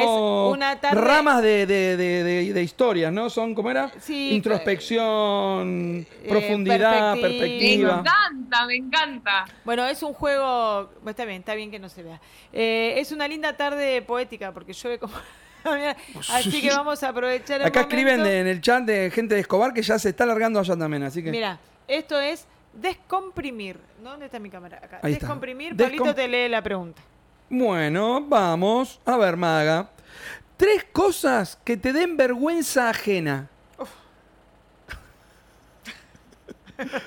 [0.50, 3.30] Es una tarde- ramas de, de, de- de- de historias, ¿no?
[3.30, 3.90] Son, ¿cómo era?
[4.00, 7.94] Sí, Introspección, eh, profundidad, perspectiva.
[7.94, 9.44] Me encanta, me encanta.
[9.64, 10.90] Bueno, es un juego.
[11.06, 12.20] Está bien, está bien que no se vea.
[12.52, 15.14] Eh, es una linda tarde poética porque llueve como.
[16.30, 17.96] Así que vamos a aprovechar el Acá momento.
[17.96, 20.76] escriben de- en el chat de gente de Escobar que ya se está alargando allá
[20.76, 21.30] también, así que...
[21.30, 23.78] Mira, esto es descomprimir.
[24.02, 24.76] ¿Dónde está mi cámara?
[24.84, 25.00] Acá.
[25.02, 25.24] Ahí está.
[25.26, 25.72] descomprimir.
[25.74, 27.00] Descom- Pablito te lee la pregunta.
[27.56, 29.00] Bueno, vamos.
[29.06, 29.88] A ver, Maga.
[30.56, 33.48] Tres cosas que te den vergüenza ajena.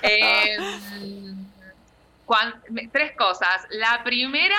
[0.01, 0.57] Eh,
[2.25, 2.61] cuan-
[2.93, 3.67] tres cosas.
[3.69, 4.55] La primera,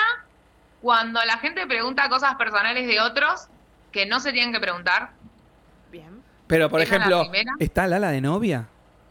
[0.81, 3.47] cuando la gente pregunta cosas personales de otros
[3.91, 5.09] que no se tienen que preguntar.
[5.91, 6.21] Bien.
[6.45, 7.53] Pero, por Esa la ejemplo, primera.
[7.57, 8.67] ¿está Lala de novia?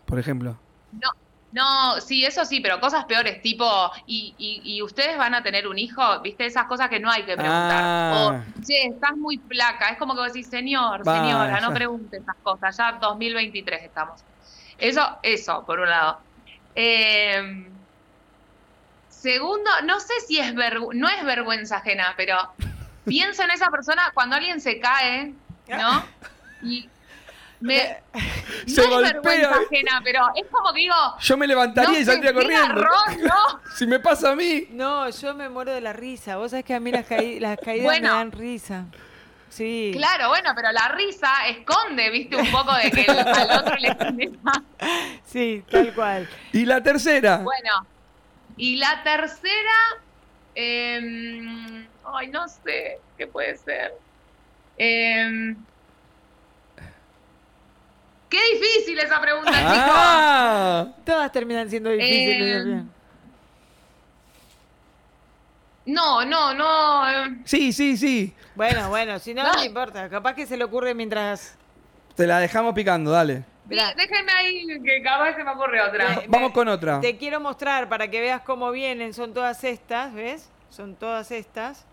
[0.07, 0.57] Por ejemplo.
[0.93, 1.11] No,
[1.51, 5.67] no, sí, eso sí, pero cosas peores, tipo, y, y, y ustedes van a tener
[5.67, 7.83] un hijo, viste, esas cosas que no hay que preguntar.
[7.83, 8.13] Ah.
[8.15, 12.37] O, che, estás muy flaca, es como que vos decís, señor, señora, no pregunte esas
[12.43, 14.21] cosas, ya 2023 estamos.
[14.77, 16.21] Eso, eso, por un lado.
[16.75, 17.67] Eh,
[19.09, 22.37] segundo, no sé si es vergüenza, no es vergüenza ajena, pero
[23.07, 25.33] pienso en esa persona cuando alguien se cae,
[25.69, 26.05] ¿no?
[26.61, 26.89] Y
[27.61, 28.21] me, no
[28.67, 29.77] Se es golpea, vergüenza ¿viste?
[29.77, 32.69] ajena, pero es como que digo, Yo me levantaría no y saldría corriendo.
[32.75, 33.61] garrón, ¿no?
[33.77, 34.67] si me pasa a mí.
[34.71, 36.37] No, yo me muero de la risa.
[36.37, 38.09] Vos sabés que a mí las, caí- las caídas Bueno.
[38.11, 38.85] me dan risa.
[39.51, 39.93] Sí.
[39.97, 43.97] Claro, bueno, pero la risa esconde, viste, un poco de que el- al otro le.
[45.25, 46.29] Sí, tal cual.
[46.53, 47.39] Y la tercera.
[47.39, 47.87] Bueno,
[48.57, 49.75] y la tercera,
[50.55, 53.95] em, ay, no sé qué puede ser.
[54.77, 55.57] Em,
[58.29, 59.73] qué difícil esa pregunta, chicos.
[59.75, 62.67] Ah, Todas terminan siendo difíciles.
[62.67, 62.83] Eh.
[65.87, 67.09] No, no, no.
[67.09, 68.35] em, sí, sí, sí.
[68.55, 69.53] Bueno, bueno, si no, No.
[69.55, 70.09] no importa.
[70.09, 71.57] Capaz que se le ocurre mientras.
[72.15, 73.45] Te la dejamos picando, dale.
[73.67, 73.95] Mirá.
[73.95, 76.15] Déjenme ahí que capaz se me ocurre otra.
[76.15, 77.01] Eh, Vamos me- con otra.
[77.01, 79.15] Te quiero mostrar para que veas cómo vienen.
[79.15, 80.51] Son todas estas, ¿ves?
[80.69, 81.87] Son todas estas.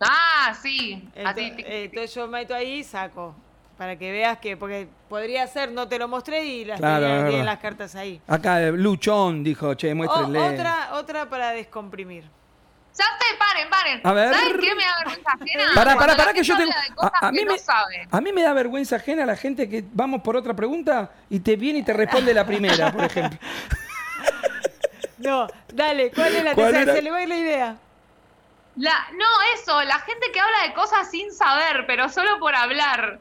[0.00, 1.08] Ah, sí.
[1.14, 3.34] Ento- Así, eh, entonces yo meto ahí y saco.
[3.80, 7.46] Para que veas que, porque podría ser, no te lo mostré y las Claro, tienen
[7.46, 8.20] las cartas ahí.
[8.28, 10.38] Acá eh, Luchón dijo, che, O- muéstrenle.
[10.38, 12.24] otra, otra para descomprimir.
[12.24, 14.00] Ya sé, paren, paren.
[14.04, 14.34] A ver.
[14.34, 15.64] ¿Saben qué me da vergüenza ajena?
[15.74, 16.62] Pará, la pará, que gente yo te.
[16.64, 18.08] habla de cosas A, a mí que me, no saben.
[18.10, 21.56] a mí me da vergüenza ajena la gente que vamos por otra pregunta y te
[21.56, 23.38] viene y te responde la primera, por ejemplo.
[25.16, 26.82] No, dale, ¿cuál es la ¿Cuál tercera?
[26.82, 26.94] era?
[26.94, 27.76] Se le va a ir la idea.
[28.76, 33.18] La, no, eso, la gente que habla de cosas sin saber, pero solo por hablar.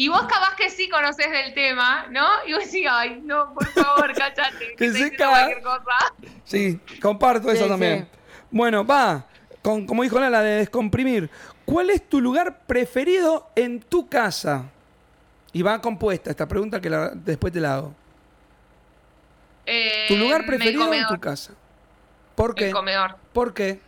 [0.00, 2.24] Y vos capaz que sí conoces del tema, ¿no?
[2.46, 4.74] Y vos decís, ay, no, por favor, cállate.
[4.78, 6.14] Que cualquier cosa.
[6.44, 8.08] Sí, comparto eso Sí, también.
[8.10, 8.18] sí.
[8.52, 9.26] Bueno, va.
[9.60, 11.28] Con, como dijo Lala, de descomprimir.
[11.64, 14.66] ¿Cuál es tu lugar preferido en tu casa?
[15.52, 17.94] Y va compuesta esta pregunta que la- después te la hago.
[19.66, 21.54] Eh, ¿Tu lugar el preferido en tu casa?
[22.36, 22.68] ¿Por qué?
[22.68, 23.16] El comedor.
[23.32, 23.80] ¿Por qué?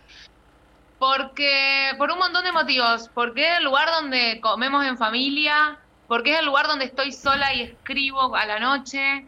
[0.98, 3.08] Porque, por un montón de motivos.
[3.14, 5.78] Porque es el lugar donde comemos en familia,
[6.11, 9.24] porque es el lugar donde estoy sola y escribo a la noche,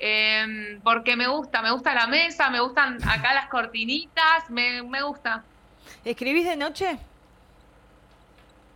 [0.00, 5.00] em, porque me gusta, me gusta la mesa, me gustan acá las cortinitas, me, me
[5.02, 5.44] gusta.
[6.04, 6.98] ¿Escribís de noche?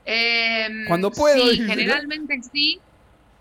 [0.04, 2.80] Em, Cuando puedo, Sí, generalmente sí.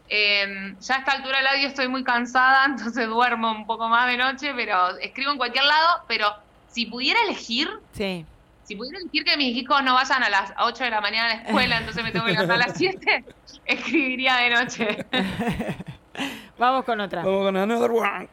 [0.10, 4.08] Em, ya a esta altura del audio estoy muy cansada, entonces duermo un poco más
[4.08, 6.34] de noche, pero escribo en cualquier lado, pero
[6.72, 8.26] si pudiera elegir, Sí.
[8.68, 11.36] Si pudiera elegir que mis hijos no vayan a las 8 de la mañana a
[11.36, 13.24] la escuela, entonces me tengo que levantar a las 7,
[13.66, 15.06] escribiría de noche.
[16.58, 17.24] Vamos con otra.
[17.24, 18.28] Vamos con another one.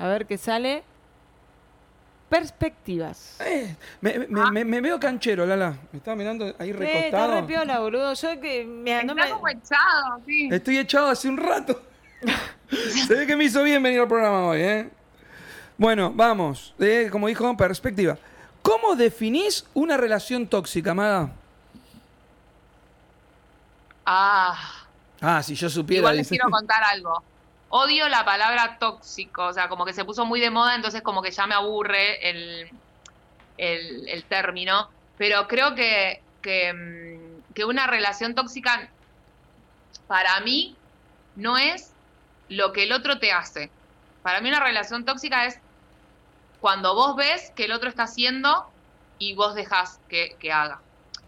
[0.00, 0.82] A ver qué sale.
[2.28, 3.38] Perspectivas.
[3.40, 4.50] Eh, me, me- Ah.
[4.52, 5.74] me- me veo canchero, Lala.
[5.92, 7.40] Me estaba mirando ahí Eh, está recostado.
[7.40, 8.12] re piola, boludo.
[8.14, 8.64] Yo que.
[8.64, 10.48] mira, no Está me- como echado, sí.
[10.52, 11.82] Estoy echado hace un rato.
[13.06, 14.90] Se ve que me hizo bien venir al programa hoy, ¿eh?
[15.78, 16.74] Bueno, vamos.
[16.78, 18.18] Eh, como dijo, perspectiva.
[18.68, 21.30] ¿Cómo definís una relación tóxica, Maga?
[24.04, 24.84] Ah,
[25.22, 26.00] Ah, si yo supiera.
[26.00, 27.22] igual les quiero contar algo.
[27.70, 31.22] Odio la palabra tóxico, o sea, como que se puso muy de moda, entonces como
[31.22, 32.70] que ya me aburre el,
[33.56, 38.88] el, el término, pero creo que, que, mm, que una relación tóxica
[40.06, 40.76] para mí
[41.36, 41.92] no es
[42.50, 43.70] lo que el otro te hace.
[44.22, 45.58] Para mí una relación tóxica es
[46.60, 48.66] cuando vos ves que el otro está haciendo
[49.18, 50.80] y vos dejás que, que haga.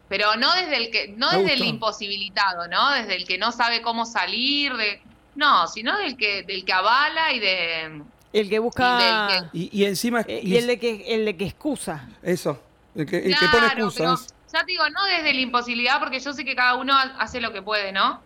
[0.09, 2.91] Pero no desde el que, no desde el imposibilitado, ¿no?
[2.91, 5.01] Desde el que no sabe cómo salir, de,
[5.37, 8.03] no, sino del que, del que avala y de,
[8.33, 9.49] El que busca.
[9.53, 10.23] Y Y, y encima.
[10.27, 12.09] eh, y y el de que el de que excusa.
[12.23, 12.61] Eso.
[12.95, 14.27] El que, el que pone Claro, excusas.
[14.27, 17.15] pero ya te digo, no desde la imposibilidad, porque yo sé que cada uno ha-
[17.21, 18.21] hace lo que puede, ¿no?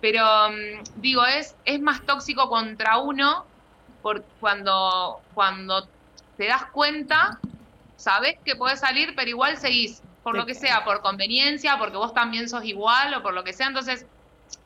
[0.00, 3.44] Pero mm, digo, es, es más tóxico contra uno
[4.02, 5.88] por cuando, cuando
[6.36, 7.38] te das cuenta,
[7.96, 12.14] sabes que puedes salir, pero igual seguís, por lo que sea, por conveniencia, porque vos
[12.14, 13.68] también sos igual o por lo que sea.
[13.68, 14.06] Entonces,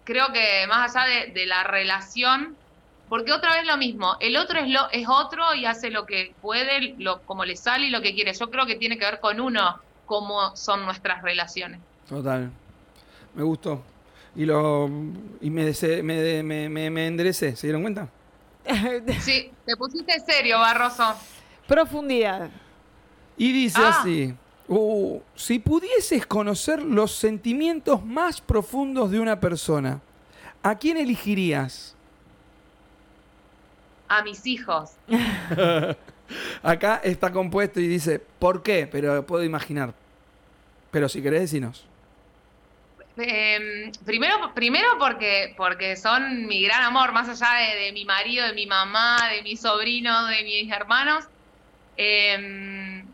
[0.05, 2.57] creo que más allá de, de la relación,
[3.09, 6.35] porque otra vez lo mismo, el otro es lo es otro y hace lo que
[6.41, 8.33] puede, lo como le sale y lo que quiere.
[8.35, 11.81] Yo creo que tiene que ver con uno cómo son nuestras relaciones.
[12.09, 12.51] Total.
[13.35, 13.83] Me gustó.
[14.37, 14.87] Y lo
[15.41, 18.09] y me, dese- me, me, me, me enderecé, ¿se dieron cuenta?
[19.21, 21.15] Sí, te pusiste serio, Barroso.
[21.69, 22.51] Profundidad.
[23.37, 24.01] Y dice Ah.
[24.01, 24.35] así.
[24.67, 30.01] uh, si pudieses conocer los sentimientos más profundos de una persona,
[30.63, 31.95] ¿a quién elegirías?
[34.09, 34.93] A mis hijos.
[36.63, 38.87] Acá está compuesto y dice, ¿por qué?
[38.91, 39.95] Pero puedo imaginar.
[40.91, 41.85] Pero si querés, decinos.
[43.17, 48.47] Eh, primero, primero porque, porque son mi gran amor, más allá de, de mi marido,
[48.47, 51.25] de mi mamá, de mis sobrinos, de mis hermanos.
[51.99, 53.05] Eh,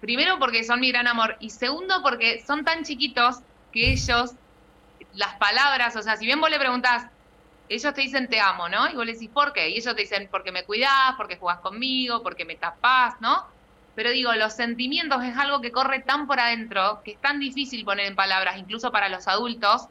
[0.00, 1.36] primero porque son mi gran amor.
[1.40, 3.38] Y segundo porque son tan chiquitos
[3.72, 4.30] que ellos,
[5.12, 7.06] las palabras, o sea, si bien vos le preguntás,
[7.68, 8.88] ellos te dicen te amo, ¿no?
[8.90, 9.70] Y vos le decís ¿por qué?
[9.70, 13.44] Y ellos te dicen porque me cuidás, porque jugás conmigo, porque me tapás, ¿no?
[13.96, 17.84] Pero digo, los sentimientos es algo que corre tan por adentro, que es tan difícil
[17.84, 19.86] poner en palabras, incluso para los adultos,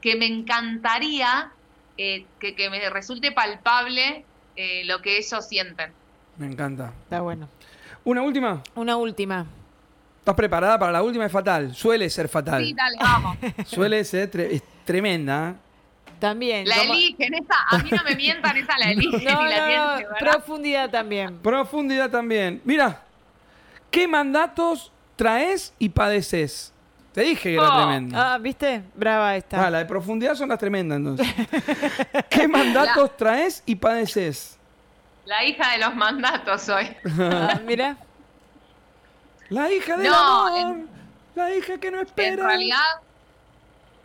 [0.00, 1.52] que me encantaría
[1.96, 4.24] eh, que, que me resulte palpable
[4.56, 5.92] eh, lo que ellos sienten.
[6.36, 6.92] Me encanta.
[7.02, 7.48] Está bueno.
[8.08, 8.62] ¿Una última?
[8.74, 9.44] Una última.
[10.20, 11.26] ¿Estás preparada para la última?
[11.26, 11.74] Es fatal.
[11.74, 12.64] Suele ser fatal.
[12.64, 13.36] Sí, dale, vamos.
[13.66, 15.56] Suele ser tre- es tremenda.
[16.18, 16.66] También.
[16.66, 19.58] La como- eligen, esa, a mí no me mientan, esa la eligen No, y la
[19.60, 20.16] no, tienen no, que ver.
[20.18, 21.38] profundidad también.
[21.40, 22.62] Profundidad también.
[22.64, 23.02] Mira,
[23.90, 26.72] ¿qué mandatos traes y padeces?
[27.12, 27.76] Te dije que era Oh.
[27.76, 28.32] tremenda.
[28.34, 28.82] Ah, ¿viste?
[28.94, 29.66] Brava esta.
[29.66, 31.26] Ah, la de profundidad son las tremendas entonces.
[32.30, 34.57] ¿Qué mandatos traes y padeces?
[35.28, 36.96] La hija de los mandatos soy.
[37.30, 37.98] Ah, mira.
[39.50, 40.78] La hija del No, amor.
[40.80, 40.88] en-
[41.34, 42.34] la hija que no espera.
[42.34, 42.84] En realidad,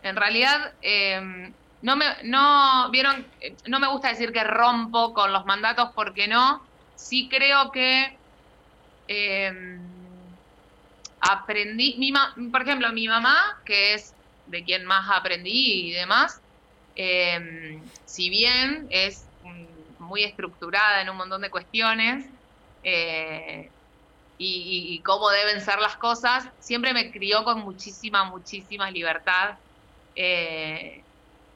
[0.02, 1.20] en realidad, eh,
[1.80, 3.32] no me, no, vieron,
[3.66, 6.68] no me gusta decir que rompo con los mandatos porque no.
[6.94, 8.20] Sí creo que
[9.08, 9.52] eh,
[11.20, 16.40] aprendí, mi ma- por ejemplo, mi mamá, que es de quien más aprendí y demás,
[16.94, 17.40] eh,
[18.04, 19.23] si bien es
[19.98, 22.26] muy estructurada en un montón de cuestiones,
[22.82, 23.74] eh,
[24.36, 29.58] y, y- y cómo deben ser las cosas, siempre me crió con muchísima, muchísima libertad
[30.14, 31.06] eh,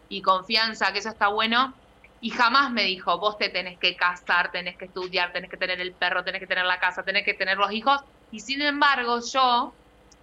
[0.08, 1.74] y confianza, que eso está bueno.
[2.20, 5.80] Y jamás me dijo, vos te tenés que casar, tenés que estudiar, tenés que tener
[5.80, 7.98] el perro, tenés que tener la casa, tenés que tener los hijos.
[8.30, 9.78] Y sin embargo, yo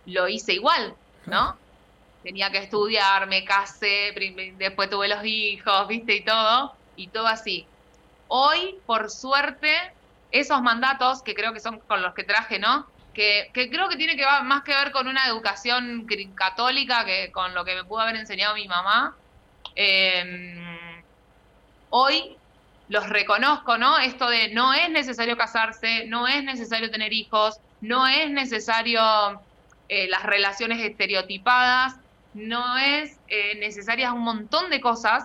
[0.05, 1.61] lo hice igual, ¿no?
[2.23, 4.13] Tenía que estudiar, me casé,
[4.57, 7.74] después tuve los hijos, viste, y todo, y todo así.
[8.27, 9.69] Hoy, por suerte,
[10.29, 12.85] esos mandatos, que creo que son con los que traje, ¿no?
[13.13, 16.05] Que, creo que tiene que va- más que ver con una educación
[16.35, 19.15] católica que con lo que me pudo haber enseñado mi mamá.
[19.75, 20.23] Eh,
[21.89, 22.41] hoy
[22.87, 23.97] los reconozco, ¿no?
[23.99, 29.01] Esto de no es necesario casarse, no es necesario tener hijos, no es necesario
[29.87, 31.93] eh, las relaciones estereotipadas,
[32.33, 35.23] no es eh, necesarias un montón de cosas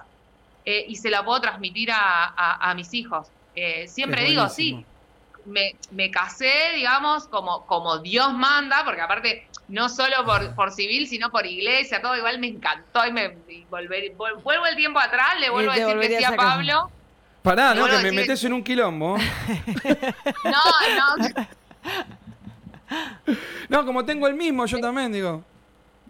[0.64, 3.28] eh, y se la puedo transmitir a, a- a mis hijos.
[3.54, 4.86] Eh, siempre digo, sí,
[5.44, 11.06] me, me casé, digamos, como, como Dios manda, porque aparte no solo por, por civil,
[11.06, 14.98] sino por iglesia, todo igual me encantó y me y volver, vol- vuelvo el tiempo
[14.98, 16.36] atrás, le vuelvo a decir que sí a.
[16.36, 16.90] Pablo.
[17.42, 19.16] Pará, no, que me metes en un quilombo.
[19.16, 19.22] No,
[21.18, 21.34] no,
[23.68, 25.42] No, como tengo el mismo, yo también digo.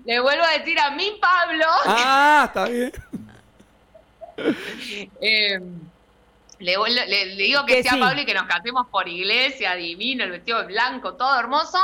[0.04, 1.66] le vuelvo a decir a mi Pablo.
[1.86, 2.92] Ah, está bien.
[5.20, 5.58] Eh,
[6.58, 8.00] le, vuelvo- le- le digo que, Que sea sí.
[8.00, 11.78] Pablo y que nos casemos por iglesia, divino, el vestido de blanco, todo hermoso.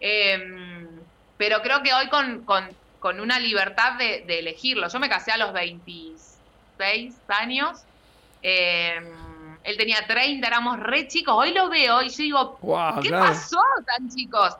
[0.00, 0.38] Eh,
[1.36, 2.68] pero creo que hoy con, con-
[2.98, 4.88] con una libertad de, de elegirlo.
[4.88, 7.78] Yo me casé a los 26 años.
[8.42, 9.00] Eh,
[9.64, 11.34] él tenía 30, éramos re chicos.
[11.36, 13.26] Hoy lo veo y yo digo, Wow, ¿Qué claro.
[13.26, 14.54] pasó tan chicos?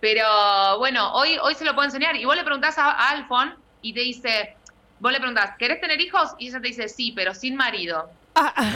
[0.00, 2.14] Pero bueno, hoy, hoy se lo puedo enseñar.
[2.16, 4.57] Y vos le preguntás a, a Alfon y te dice,
[5.00, 6.34] vos le preguntás, ¿querés tener hijos?
[6.38, 8.10] Y ella te dice, sí, pero sin marido.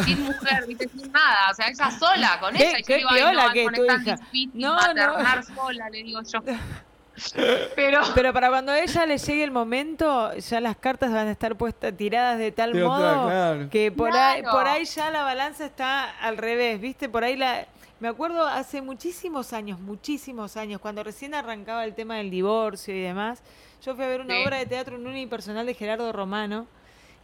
[0.05, 0.89] sin mujer, ¿viste?
[0.89, 1.51] sin nada.
[1.51, 2.79] O sea, ella sola, con Qué- ella.
[2.79, 3.95] Y yo qué digo, ay, piola no, que con tu esta
[4.33, 4.51] hija.
[4.55, 4.95] No, no.
[4.95, 6.41] maternar sola, le digo yo.
[7.77, 11.31] Pero, Pero para cuando a ella le llegue el momento, ya las cartas van a
[11.33, 13.69] estar puestas, tiradas de tal modo claro.
[13.71, 17.09] que por ahí, por ahí ya la balanza está al revés, ¿viste?
[17.09, 17.67] Por ahí la...
[18.03, 23.01] Me acuerdo hace muchísimos años, muchísimos años, cuando recién arrancaba el tema del divorcio y
[23.01, 23.41] demás,
[23.81, 24.43] yo fui a ver una Sí.
[24.45, 26.67] obra de teatro en unipersonal de Gerardo Romano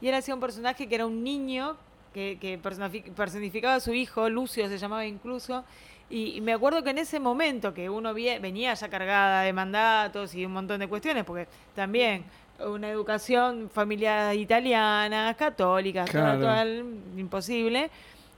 [0.01, 1.76] y él hacía un personaje que era un niño
[2.14, 5.64] que, que personificaba a su hijo, Lucio se llamaba incluso,
[6.09, 10.33] y, y me acuerdo que en ese momento que uno venía ya cargada de mandatos
[10.37, 12.22] y un montón de cuestiones, porque también
[12.64, 16.39] una educación familiar italiana, católica, Claro.
[16.39, 16.85] toda el-
[17.16, 17.91] imposible,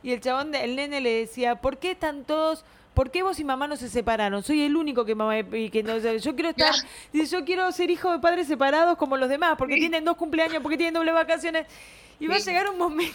[0.03, 2.64] y el chabón, de- el nene le decía, ¿por qué están todos...
[2.94, 4.42] ¿Por qué vos y mamá no se separaron?
[4.42, 6.74] Soy el único que mamá y que no, yo quiero estar,
[7.12, 9.80] dice, yo quiero ser hijo de padres separados como los demás, porque Sí.
[9.80, 11.66] tienen dos cumpleaños, porque tienen doble vacaciones.
[12.18, 13.14] Y va a llegar un momento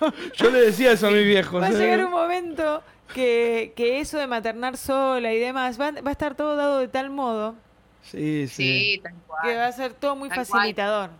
[0.36, 1.58] Yo le decía eso a mi viejo.
[1.60, 2.82] Va a llegar un momento
[3.12, 6.88] que, que eso de maternar sola y demás va, va a estar todo dado de
[6.88, 7.56] tal modo
[8.02, 8.94] Sí, sí.
[8.94, 9.42] sí, tal cual.
[9.42, 10.46] que va a ser todo muy Tal cual.
[10.46, 11.10] facilitador.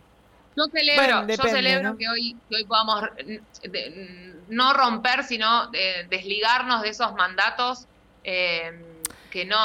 [0.55, 1.97] Yo celebro, Bueno, yo celebro ¿no?
[1.97, 3.03] que hoy que hoy podamos
[3.69, 7.85] de- mm, no romper, sino eh, desligarnos de esos mandatos
[8.23, 8.71] eh,
[9.31, 9.55] que no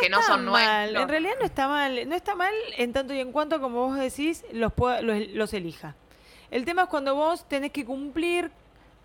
[0.00, 1.02] Que no, son mal, nuestros.
[1.02, 3.96] en realidad no está mal, no está mal en tanto y en cuanto como vos
[3.98, 5.94] decís los, los, los elija.
[6.50, 8.50] El tema es cuando vos tenés que cumplir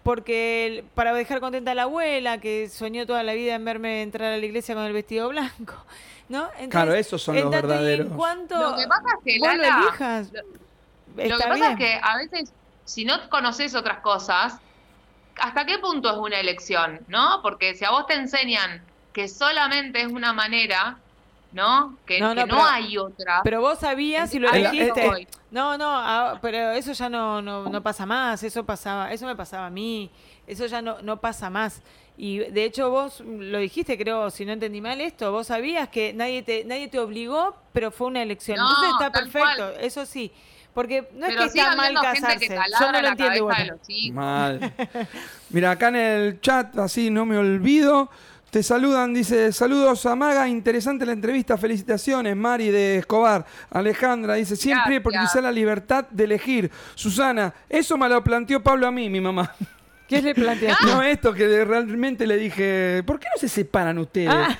[0.03, 4.01] porque el- para dejar contenta a la abuela que soñó toda la vida en verme
[4.01, 5.75] entrar a la iglesia con el vestido blanco,
[6.29, 6.45] ¿no?
[6.45, 8.07] Entonces, Claro, esos son en los tanto y verdaderos.
[8.07, 10.41] en cuanto Lo que pasa es que, vos lo Lala, elijas, Lo
[11.15, 11.71] que está pasa bien.
[11.71, 12.53] es que a veces,
[12.85, 14.57] si no conoces otras cosas,
[15.39, 16.99] ¿hasta qué punto es una elección?
[17.07, 17.39] ¿No?
[17.41, 18.81] Porque si a vos te enseñan
[19.13, 20.97] que solamente es una manera,
[21.51, 21.95] ¿no?
[22.05, 23.41] Que No, que no, no, pero- hay otra.
[23.43, 25.07] Pero vos sabías y lo A elegiste.
[25.07, 25.27] voy.
[25.51, 29.35] No, no, ah, pero eso ya no, no, no pasa más, eso pasaba, eso me
[29.35, 30.09] pasaba a mí,
[30.47, 31.83] eso ya no, no pasa más.
[32.17, 36.13] Y de hecho vos lo dijiste, creo, si no entendí mal esto, vos sabías que
[36.13, 38.57] nadie te, nadie te obligó, pero fue una elección.
[38.57, 40.31] No, Entonces está perfecto, eso sí.
[40.73, 42.47] Porque no es que está mal casarse.
[42.47, 43.57] que Yo no lo la entiendo igual.
[43.57, 44.15] de los chicos.
[44.15, 44.73] Mal.
[45.49, 48.09] Mira, acá en el chat, así no me olvido.
[48.49, 53.43] Te saludan, dice, saludos a Maga, interesante la entrevista, felicitaciones, Mari de Escobar.
[53.71, 55.03] Alejandra dice, siempre Gracias.
[55.03, 56.71] priorizar la libertad de elegir.
[56.93, 59.55] Susana, eso me lo planteó Pablo a mí, mi mamá.
[60.07, 60.85] ¿Qué le planteaste?
[60.87, 64.29] No, esto que realmente le dije, ¿por qué no se separan ustedes?
[64.31, 64.55] Ah.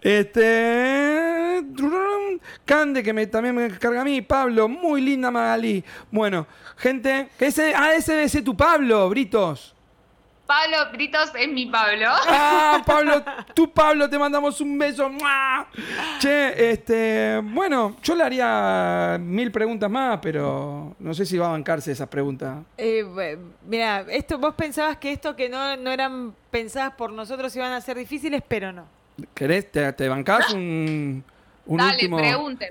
[0.00, 1.25] este.
[2.64, 4.22] Cande, que me, también me carga a mí.
[4.22, 5.84] Pablo, muy linda Magalí.
[6.10, 6.46] Bueno,
[6.76, 9.76] gente, que ese, ah, ese debe ser tu Pablo, Britos.
[10.46, 12.06] Pablo Britos es mi Pablo.
[12.08, 15.10] Ah, Pablo, tú Pablo, te mandamos un beso.
[15.10, 15.66] ¡Mua!
[16.20, 21.50] Che, este, bueno, yo le haría mil preguntas más, pero no sé si va a
[21.50, 22.58] bancarse esas preguntas.
[22.78, 23.36] Eh,
[23.66, 27.80] mira, esto, vos pensabas que esto que no, no eran pensadas por nosotros iban a
[27.80, 28.86] ser difíciles, pero no.
[29.34, 29.70] ¿Querés?
[29.72, 31.24] ¿Te, te bancás un,
[31.66, 32.18] un Dale, último?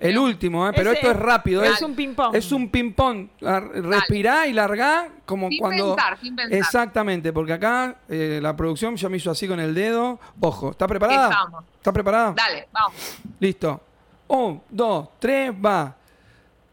[0.01, 0.71] el último, ¿eh?
[0.75, 1.63] pero Ese esto es rápido.
[1.63, 2.35] es Es, un ping-pong.
[2.35, 3.27] Es un ping-pong.
[3.41, 5.95] Respirá y largá como Sin cuando...
[5.95, 6.57] pensar, sin pensar.
[6.57, 10.19] Exactamente, porque acá eh, la producción ya me hizo así con el dedo.
[10.39, 11.29] Ojo, ¿está preparada?
[11.29, 11.63] Estamos.
[11.75, 12.33] ¿Está preparada?
[12.35, 12.95] Dale, vamos.
[13.39, 13.81] Listo.
[14.27, 15.93] Un, dos, tres, va.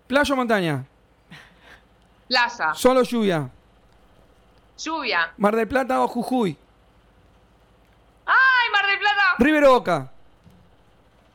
[0.07, 0.85] Playa o montaña.
[2.29, 3.49] Playa, Solo lluvia.
[4.79, 5.33] lluvia.
[5.37, 6.57] Mar del Plata o Jujuy.
[8.27, 9.35] ¡Ay, Mar del Plata!
[9.39, 10.11] River o Boca.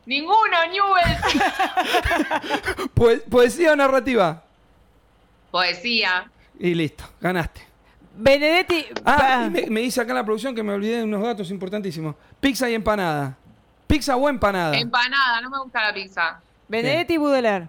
[0.07, 1.17] Ninguno, Newell.
[2.95, 4.41] Poe- poesía o narrativa.
[5.51, 6.29] Poesía.
[6.59, 7.61] Y listo, ganaste.
[8.15, 8.85] Benedetti.
[9.05, 12.15] Ah, me, me dice acá en la producción que me olvidé de unos datos importantísimos.
[12.39, 13.35] Pizza y empanada.
[13.85, 14.75] ¿Pizza o empanada?
[14.77, 16.39] Empanada, no me gusta la pizza.
[16.67, 17.67] Benedetti y Baudelaire.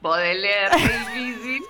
[0.00, 1.62] Baudelaire, qué difícil.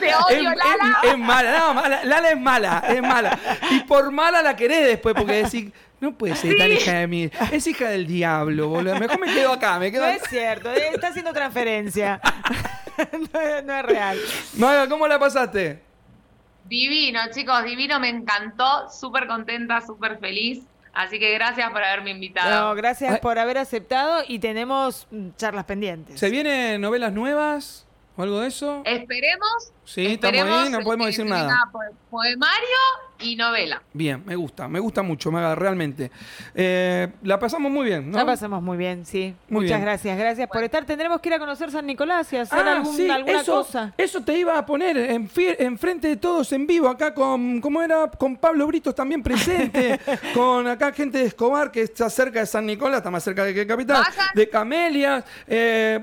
[0.00, 0.98] Te odio, es- Lala.
[1.04, 3.38] es mala, no, mala, Lala es mala, es mala.
[3.70, 5.72] Y por mala la querés después, porque decís,
[6.04, 7.30] no puede ser tan hija de mí.
[7.52, 8.96] Es hija del diablo, boludo.
[8.98, 10.16] Mejor me quedo acá, me quedo No acá.
[10.22, 12.20] es cierto, eh, está haciendo transferencia.
[13.32, 14.18] no, es, no es real.
[14.58, 15.82] Maga, ¿cómo la pasaste?
[16.66, 18.88] Divino, chicos, divino, me encantó.
[18.90, 20.62] Súper contenta, súper feliz.
[20.94, 22.68] Así que gracias por haberme invitado.
[22.68, 23.18] No, gracias Ay.
[23.20, 26.18] por haber aceptado y tenemos mm, charlas pendientes.
[26.20, 27.86] ¿Se vienen novelas nuevas
[28.16, 28.80] o algo de eso?
[28.84, 29.72] Esperemos.
[29.84, 31.68] Sí, estamos esperemos ahí, no podemos decir nada.
[31.72, 31.80] po-
[32.10, 32.78] Poemario
[33.24, 33.82] y novela.
[33.92, 36.10] Bien, me gusta, me gusta mucho, Maga, realmente.
[36.54, 38.18] Eh, la pasamos muy bien, ¿no?
[38.18, 39.34] La pasamos muy bien, sí.
[39.48, 39.82] Muy Muchas bien.
[39.82, 40.84] gracias, gracias por estar.
[40.84, 43.92] Tendremos que ir a conocer San Nicolás y hacer Ah, algún- sí, alguna eso, cosa.
[43.96, 45.28] Eso te iba a poner en,
[45.78, 48.08] frente de todos en vivo, acá con, ¿cómo era?
[48.08, 49.98] Con Pablo Britos también presente,
[50.34, 53.54] con acá gente de Escobar que está cerca de San Nicolás, está más cerca de
[53.54, 54.04] que Capital,
[54.34, 55.24] de Camelias.
[55.46, 56.00] eh,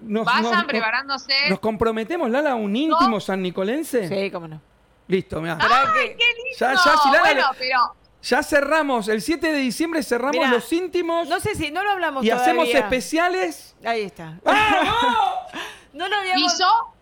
[0.00, 1.34] nos, Vayan nos- nos- preparándose.
[1.50, 4.08] nos comprometemos, Lala, a un íntimo sannicolense.
[4.08, 4.60] Sí, cómo no.
[5.08, 5.54] Listo, mirá.
[5.54, 6.16] Esperá que-
[6.58, 9.08] Ya, No, ya, si Lala bueno, pero ya cerramos.
[9.08, 12.30] El 7 de diciembre cerramos Mirá, los íntimos No sé si no lo hablamos y
[12.30, 12.78] hacemos todavía.
[12.80, 13.76] especiales.
[13.84, 14.38] Ahí está.
[14.46, 15.46] ¡Ah!
[15.92, 16.58] No lo ¿Y habíamos.
[16.58, 16.94] yo?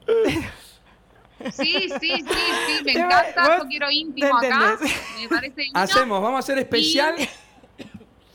[1.52, 3.48] Sí, sí, sí, sí, me Te va- encanta.
[3.48, 4.70] vos Yo quiero íntimo te acá.
[4.72, 5.02] entendés.
[5.20, 5.78] Me parece divino.
[5.80, 7.14] Hacemos, vamos a hacer especial.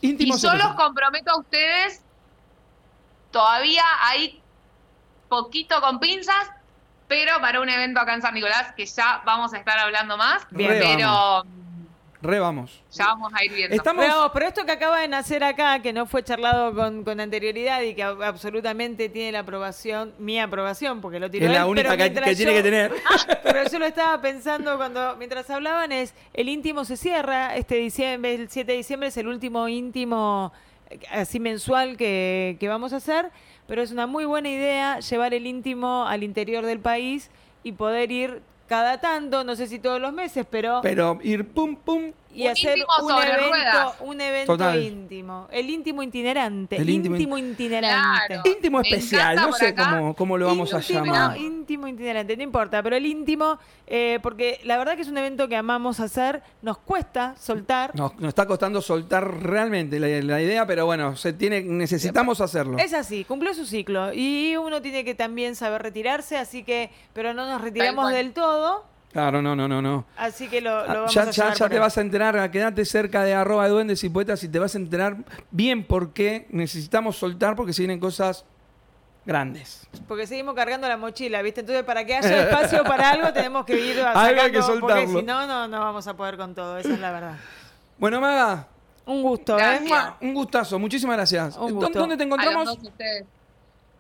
[0.02, 2.02] Y Íntimos yo los comprometo a ustedes.
[3.32, 4.42] Todavía hay
[5.28, 6.50] poquito con pinzas,
[7.08, 10.46] pero para un evento acá en San Nicolás, que ya vamos a estar hablando más.
[10.52, 10.78] Bien.
[10.80, 11.44] pero
[12.20, 12.82] Re vamos.
[12.92, 13.76] ya vamos a ir viendo.
[13.76, 14.04] Estamos.
[14.04, 17.82] Pero, pero esto que acaba de nacer acá, que no fue charlado con, con anterioridad
[17.84, 21.66] y que a- absolutamente tiene la aprobación, mi aprobación, porque lo tiró Es la él,
[21.70, 22.94] única que, que tiene yo- que tener.
[23.44, 28.34] Pero yo lo estaba pensando cuando mientras hablaban es el íntimo se cierra este diciembre,
[28.34, 30.52] el 7 de diciembre es el último íntimo
[30.90, 33.30] eh, así mensual que, que vamos a hacer,
[33.68, 37.30] pero es una muy buena idea llevar el íntimo al interior del país
[37.64, 41.76] y poder ir cada tanto, no sé si todos los meses, pero Pero ir pum,
[41.76, 42.12] pum.
[42.38, 43.94] Y Un hacer íntimo un evento, ruedas.
[44.02, 44.80] un evento Total.
[44.84, 48.28] íntimo, el íntimo itinerante, El íntimo íntimo, in- itinerante.
[48.28, 48.42] Claro.
[48.46, 49.36] Íntimo especial.
[49.38, 51.38] No sé cómo, cómo lo vamos a íntimo, llamar.
[51.38, 53.58] Íntimo itinerante, no importa, pero el íntimo,
[53.88, 57.96] eh, porque la verdad que es un evento que amamos hacer, nos cuesta soltar.
[57.96, 62.78] Nos, nos está costando soltar realmente la, la idea, pero bueno, se tiene, necesitamos hacerlo.
[62.78, 67.34] Es así, cumplió su ciclo y uno tiene que también saber retirarse, así que, pero
[67.34, 70.06] no nos retiramos del todo, Claro, no, no, no, no.
[70.18, 71.80] así que lo, lo Ah, vamos ya a ya, ya por te ahí.
[71.80, 74.78] vas a enterar, quedate cerca de arroba de duendes y poetas y te vas a
[74.78, 75.18] enterar
[75.50, 78.46] bien por qué necesitamos soltar porque se vienen cosas
[79.26, 79.88] grandes.
[80.08, 81.62] Porque seguimos cargando la mochila, ¿viste?
[81.62, 85.20] Entonces, para que haya espacio para algo, tenemos que ir Algo hay que porque soltarlo.
[85.20, 87.36] si no, no, no vamos a poder con todo, esa es la verdad.
[87.98, 88.68] Bueno, Maga,
[89.06, 90.08] Un gusto, Gracias.
[90.22, 90.28] ¿eh?
[90.28, 91.58] un gustazo, muchísimas gracias.
[91.58, 92.00] Un ¿Dó- gusto.
[92.00, 92.66] ¿Dónde te A encontramos?
[92.66, 93.26] los dos ustedes.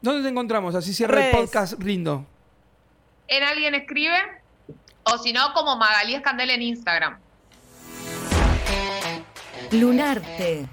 [0.01, 0.76] ¿Dónde te encontramos?
[0.76, 2.26] Así cierra el podcast lindo.
[3.28, 4.16] En alguien escribe,
[5.14, 7.20] o si no, como Magalí Escandel en Instagram.
[9.72, 10.68] Lunarte.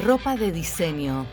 [0.00, 1.26] Ropa de diseño.